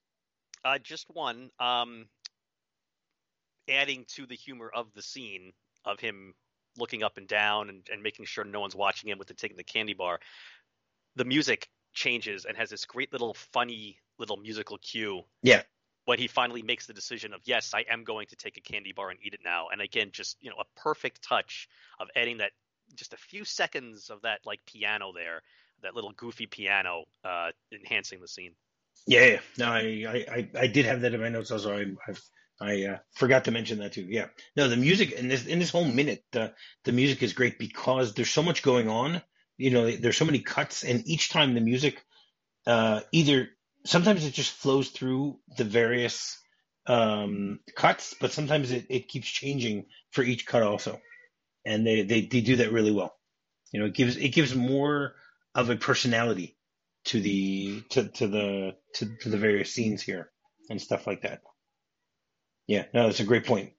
[0.67, 1.51] uh, just one.
[1.61, 2.07] Um,
[3.71, 5.53] adding to the humor of the scene
[5.85, 6.35] of him
[6.77, 9.57] looking up and down and, and making sure no one's watching him with the taking
[9.57, 10.19] the candy bar.
[11.15, 15.23] The music changes and has this great little funny little musical cue.
[15.43, 15.63] Yeah.
[16.05, 18.93] When he finally makes the decision of yes, I am going to take a candy
[18.93, 19.69] bar and eat it now.
[19.73, 22.53] And again, just you know, a perfect touch of adding that
[22.95, 25.43] just a few seconds of that like piano there,
[25.83, 28.53] that little goofy piano, uh, enhancing the scene.
[29.07, 29.41] Yeah, yeah.
[29.59, 31.77] no, I, I, I, I did have that in my notes also.
[31.77, 32.23] I, I've,
[32.61, 34.07] I uh, forgot to mention that too.
[34.09, 36.55] Yeah, no, the music in this in this whole minute, the
[36.85, 39.23] the music is great because there's so much going on.
[39.59, 42.03] You know, there's so many cuts, and each time the music,
[42.67, 43.51] uh, either
[43.87, 46.39] sometimes it just flows through the various
[46.87, 51.01] um, cuts, but sometimes it, it keeps changing for each cut also,
[51.65, 53.15] and they, they they do that really well.
[53.73, 55.15] You know, it gives it gives more
[55.55, 56.57] of a personality
[57.07, 60.31] to the to, to the to, to the various scenes here
[60.71, 61.43] and stuff like that.
[62.67, 63.73] Yeah, no, that's a great point.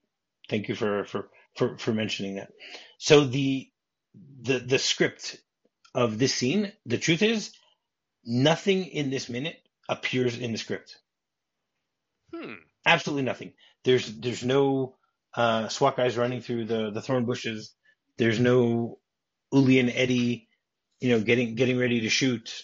[0.48, 2.50] Thank you for for for, for mentioning that.
[2.98, 3.68] So the
[4.42, 5.36] the the script
[5.94, 7.52] of this scene, the truth is,
[8.24, 9.58] nothing in this minute
[9.88, 10.98] appears in the script.
[12.34, 12.54] Hmm.
[12.86, 13.52] Absolutely nothing.
[13.84, 14.96] There's there's no
[15.34, 17.74] uh, SWAT guys running through the the thorn bushes.
[18.18, 18.98] There's no
[19.52, 20.48] Uli and Eddie,
[21.00, 22.62] you know, getting getting ready to shoot,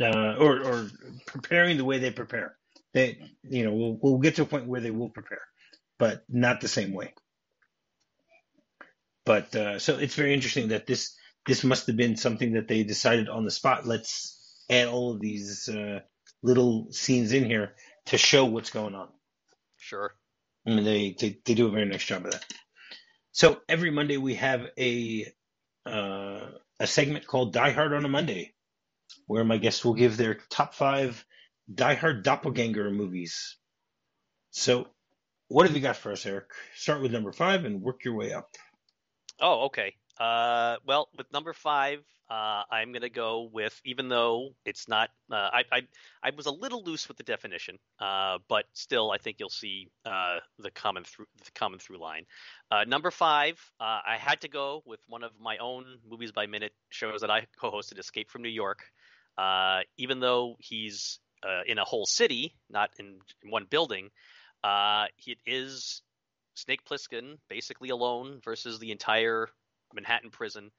[0.00, 0.90] uh, or or
[1.26, 2.56] preparing the way they prepare.
[2.92, 5.42] They, you know, we'll we'll get to a point where they will prepare,
[5.98, 7.14] but not the same way.
[9.24, 12.84] But uh, so it's very interesting that this this must have been something that they
[12.84, 13.86] decided on the spot.
[13.86, 16.00] Let's add all of these uh,
[16.42, 17.74] little scenes in here
[18.06, 19.08] to show what's going on.
[19.76, 20.14] Sure.
[20.66, 22.44] I mean, they, they they do a very nice job of that.
[23.32, 25.26] So every Monday we have a
[25.84, 26.46] uh,
[26.80, 28.54] a segment called Die Hard on a Monday,
[29.26, 31.24] where my guests will give their top five
[31.72, 33.56] Die Hard doppelganger movies.
[34.50, 34.86] So,
[35.48, 36.46] what have you got for us, Eric?
[36.74, 38.48] Start with number five and work your way up.
[39.40, 39.94] Oh, okay.
[40.18, 42.00] Uh, well, with number five,
[42.30, 45.10] uh, I'm gonna go with even though it's not.
[45.30, 45.80] Uh, I, I
[46.22, 49.90] I was a little loose with the definition, uh, but still, I think you'll see
[50.06, 52.24] uh, the common through the common through line.
[52.70, 56.46] Uh, number five, uh, I had to go with one of my own movies by
[56.46, 58.84] minute shows that I co-hosted, Escape from New York.
[59.36, 61.18] Uh, even though he's
[61.66, 64.08] in a whole city, not in, in one building,
[64.64, 66.00] uh, it is
[66.54, 69.48] Snake Plissken basically alone versus the entire
[69.94, 70.70] Manhattan prison,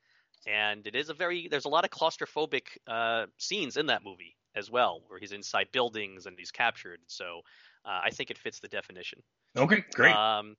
[0.47, 4.35] and it is a very there's a lot of claustrophobic uh, scenes in that movie
[4.55, 6.99] as well, where he's inside buildings and he's captured.
[7.07, 7.41] So
[7.85, 9.21] uh, I think it fits the definition.
[9.57, 10.15] Okay, great.
[10.15, 10.55] Um,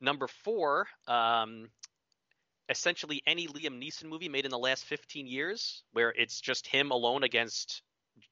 [0.00, 1.68] number four, um,
[2.68, 6.90] essentially any Liam Neeson movie made in the last 15 years, where it's just him
[6.90, 7.82] alone against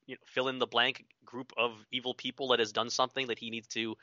[0.07, 3.39] you know, fill in the blank group of evil people that has done something that
[3.39, 3.95] he needs to,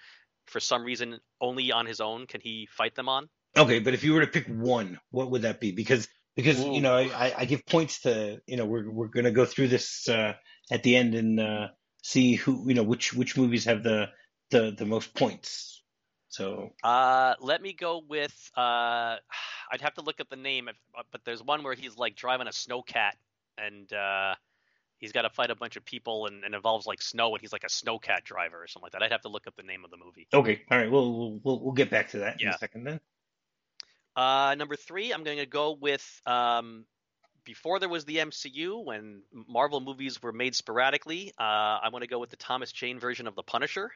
[0.46, 3.28] for some reason, only on his own can he fight them on.
[3.57, 5.72] Okay, but if you were to pick one, what would that be?
[5.72, 9.44] Because because you know I, I give points to you know we're we're gonna go
[9.44, 10.34] through this uh,
[10.70, 11.68] at the end and uh,
[12.03, 14.09] see who you know which which movies have the
[14.50, 15.82] the the most points.
[16.28, 18.50] So Uh, let me go with.
[18.57, 19.16] Uh,
[19.70, 22.16] I'd have to look at the name, if, uh, but there's one where he's like
[22.16, 23.12] driving a snowcat,
[23.57, 24.34] and uh,
[24.98, 27.53] he's got to fight a bunch of people, and, and involves like snow, and he's
[27.53, 29.03] like a snowcat driver or something like that.
[29.03, 30.26] I'd have to look up the name of the movie.
[30.32, 33.00] okay, all right, we'll we'll we'll, we'll get back to that in a second then.
[34.14, 36.84] Uh, number three, I'm going to go with um,
[37.44, 42.08] before there was the MCU, when Marvel movies were made sporadically, uh, I want to
[42.08, 43.90] go with the Thomas Jane version of The Punisher.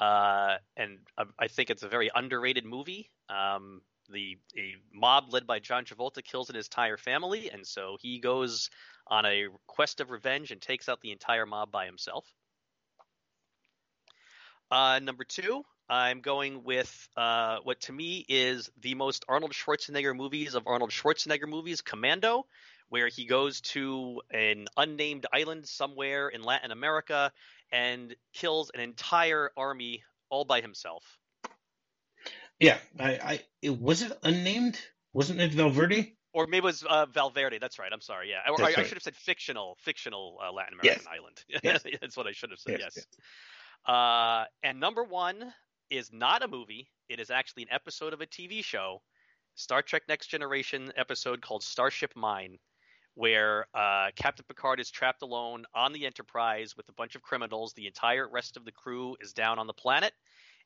[0.00, 3.10] Uh, and I, I, think it's a very underrated movie.
[3.28, 8.18] Um, the a mob led by John Travolta kills an entire family, and so he
[8.18, 8.68] goes
[9.06, 12.26] on a quest of revenge and takes out the entire mob by himself.
[14.72, 15.62] Uh, number two,
[15.92, 20.90] I'm going with uh, what to me is the most Arnold Schwarzenegger movies of Arnold
[20.90, 22.46] Schwarzenegger movies, Commando,
[22.88, 27.30] where he goes to an unnamed island somewhere in Latin America
[27.70, 31.04] and kills an entire army all by himself.
[32.58, 34.80] Yeah, I, I it was it unnamed?
[35.12, 36.14] Wasn't it Valverde?
[36.32, 37.58] Or maybe it was uh, Valverde.
[37.58, 37.92] That's right.
[37.92, 38.30] I'm sorry.
[38.30, 38.78] Yeah, or, I, right.
[38.78, 41.12] I, should have said fictional, fictional uh, Latin American yes.
[41.12, 41.44] island.
[41.62, 41.98] Yes.
[42.00, 42.78] That's what I should have said.
[42.80, 42.94] Yes.
[42.96, 43.06] yes.
[43.84, 45.52] Uh, and number one
[45.92, 46.88] is not a movie.
[47.10, 49.02] It is actually an episode of a TV show,
[49.54, 52.58] Star Trek Next Generation episode called Starship Mine,
[53.14, 57.74] where uh, Captain Picard is trapped alone on the Enterprise with a bunch of criminals.
[57.74, 60.14] The entire rest of the crew is down on the planet.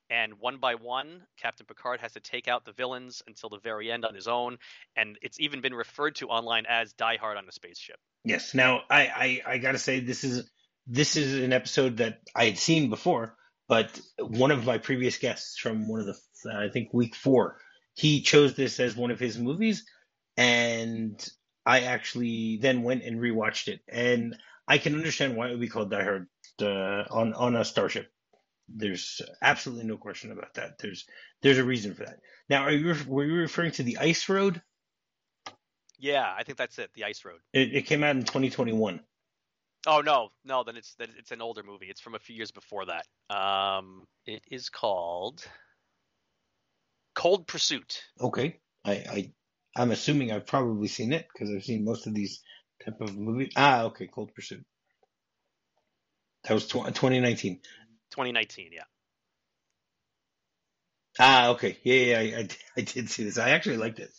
[0.09, 3.91] And one by one, Captain Picard has to take out the villains until the very
[3.91, 4.59] end on his own.
[4.95, 7.97] And it's even been referred to online as Die Hard on a spaceship.
[8.22, 8.55] Yes.
[8.55, 10.49] Now, I, I, I got to say, this is
[10.87, 13.35] this is an episode that I had seen before,
[13.68, 16.16] but one of my previous guests from one of the,
[16.52, 17.58] I think week four,
[17.94, 19.84] he chose this as one of his movies,
[20.36, 21.26] and
[21.64, 24.36] I actually then went and rewatched it, and
[24.68, 26.28] I can understand why it would be called Die Hard
[26.60, 28.08] uh, on on a starship.
[28.68, 30.78] There's absolutely no question about that.
[30.78, 31.06] There's
[31.42, 32.20] there's a reason for that.
[32.48, 34.62] Now, are you were you referring to the Ice Road?
[35.98, 36.90] Yeah, I think that's it.
[36.94, 37.40] The Ice Road.
[37.52, 39.00] It, it came out in 2021.
[39.87, 41.87] Oh no, no, then it's then it's an older movie.
[41.87, 43.07] It's from a few years before that.
[43.34, 45.47] Um, it is called
[47.14, 48.03] Cold Pursuit.
[48.20, 49.32] Okay, I, I
[49.76, 52.43] I'm assuming I've probably seen it because I've seen most of these
[52.84, 53.53] type of movies.
[53.57, 54.64] Ah, okay, Cold Pursuit.
[56.45, 57.61] That was tw- 2019.
[58.11, 58.82] 2019, yeah.
[61.18, 63.39] Ah, okay, yeah, yeah, I, I, I did see this.
[63.39, 64.12] I actually liked it.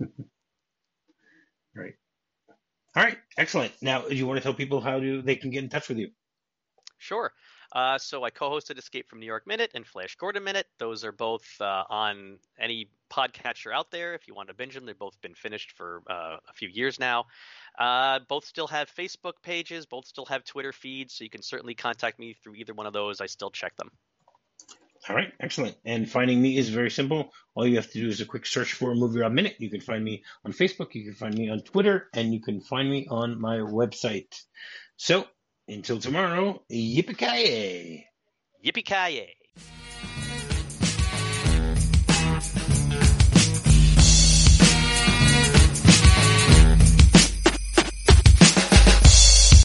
[1.74, 1.94] right.
[2.96, 3.72] All right, excellent.
[3.82, 5.98] Now, do you want to tell people how do they can get in touch with
[5.98, 6.08] you?
[6.96, 7.30] Sure.
[7.72, 10.66] Uh, so I co-hosted Escape from New York Minute and Flash Gordon Minute.
[10.78, 14.14] Those are both uh, on any podcatcher out there.
[14.14, 16.98] If you want to binge them, they've both been finished for uh, a few years
[16.98, 17.26] now.
[17.78, 19.84] Uh, both still have Facebook pages.
[19.84, 22.94] Both still have Twitter feeds, so you can certainly contact me through either one of
[22.94, 23.20] those.
[23.20, 23.90] I still check them.
[25.08, 25.76] All right, excellent.
[25.84, 27.32] And finding me is very simple.
[27.54, 29.54] All you have to do is a quick search for Movie Rob Minute.
[29.58, 32.60] You can find me on Facebook, you can find me on Twitter, and you can
[32.60, 34.34] find me on my website.
[34.96, 35.26] So
[35.68, 38.04] until tomorrow, yippee ki
[38.64, 39.32] Yippee ki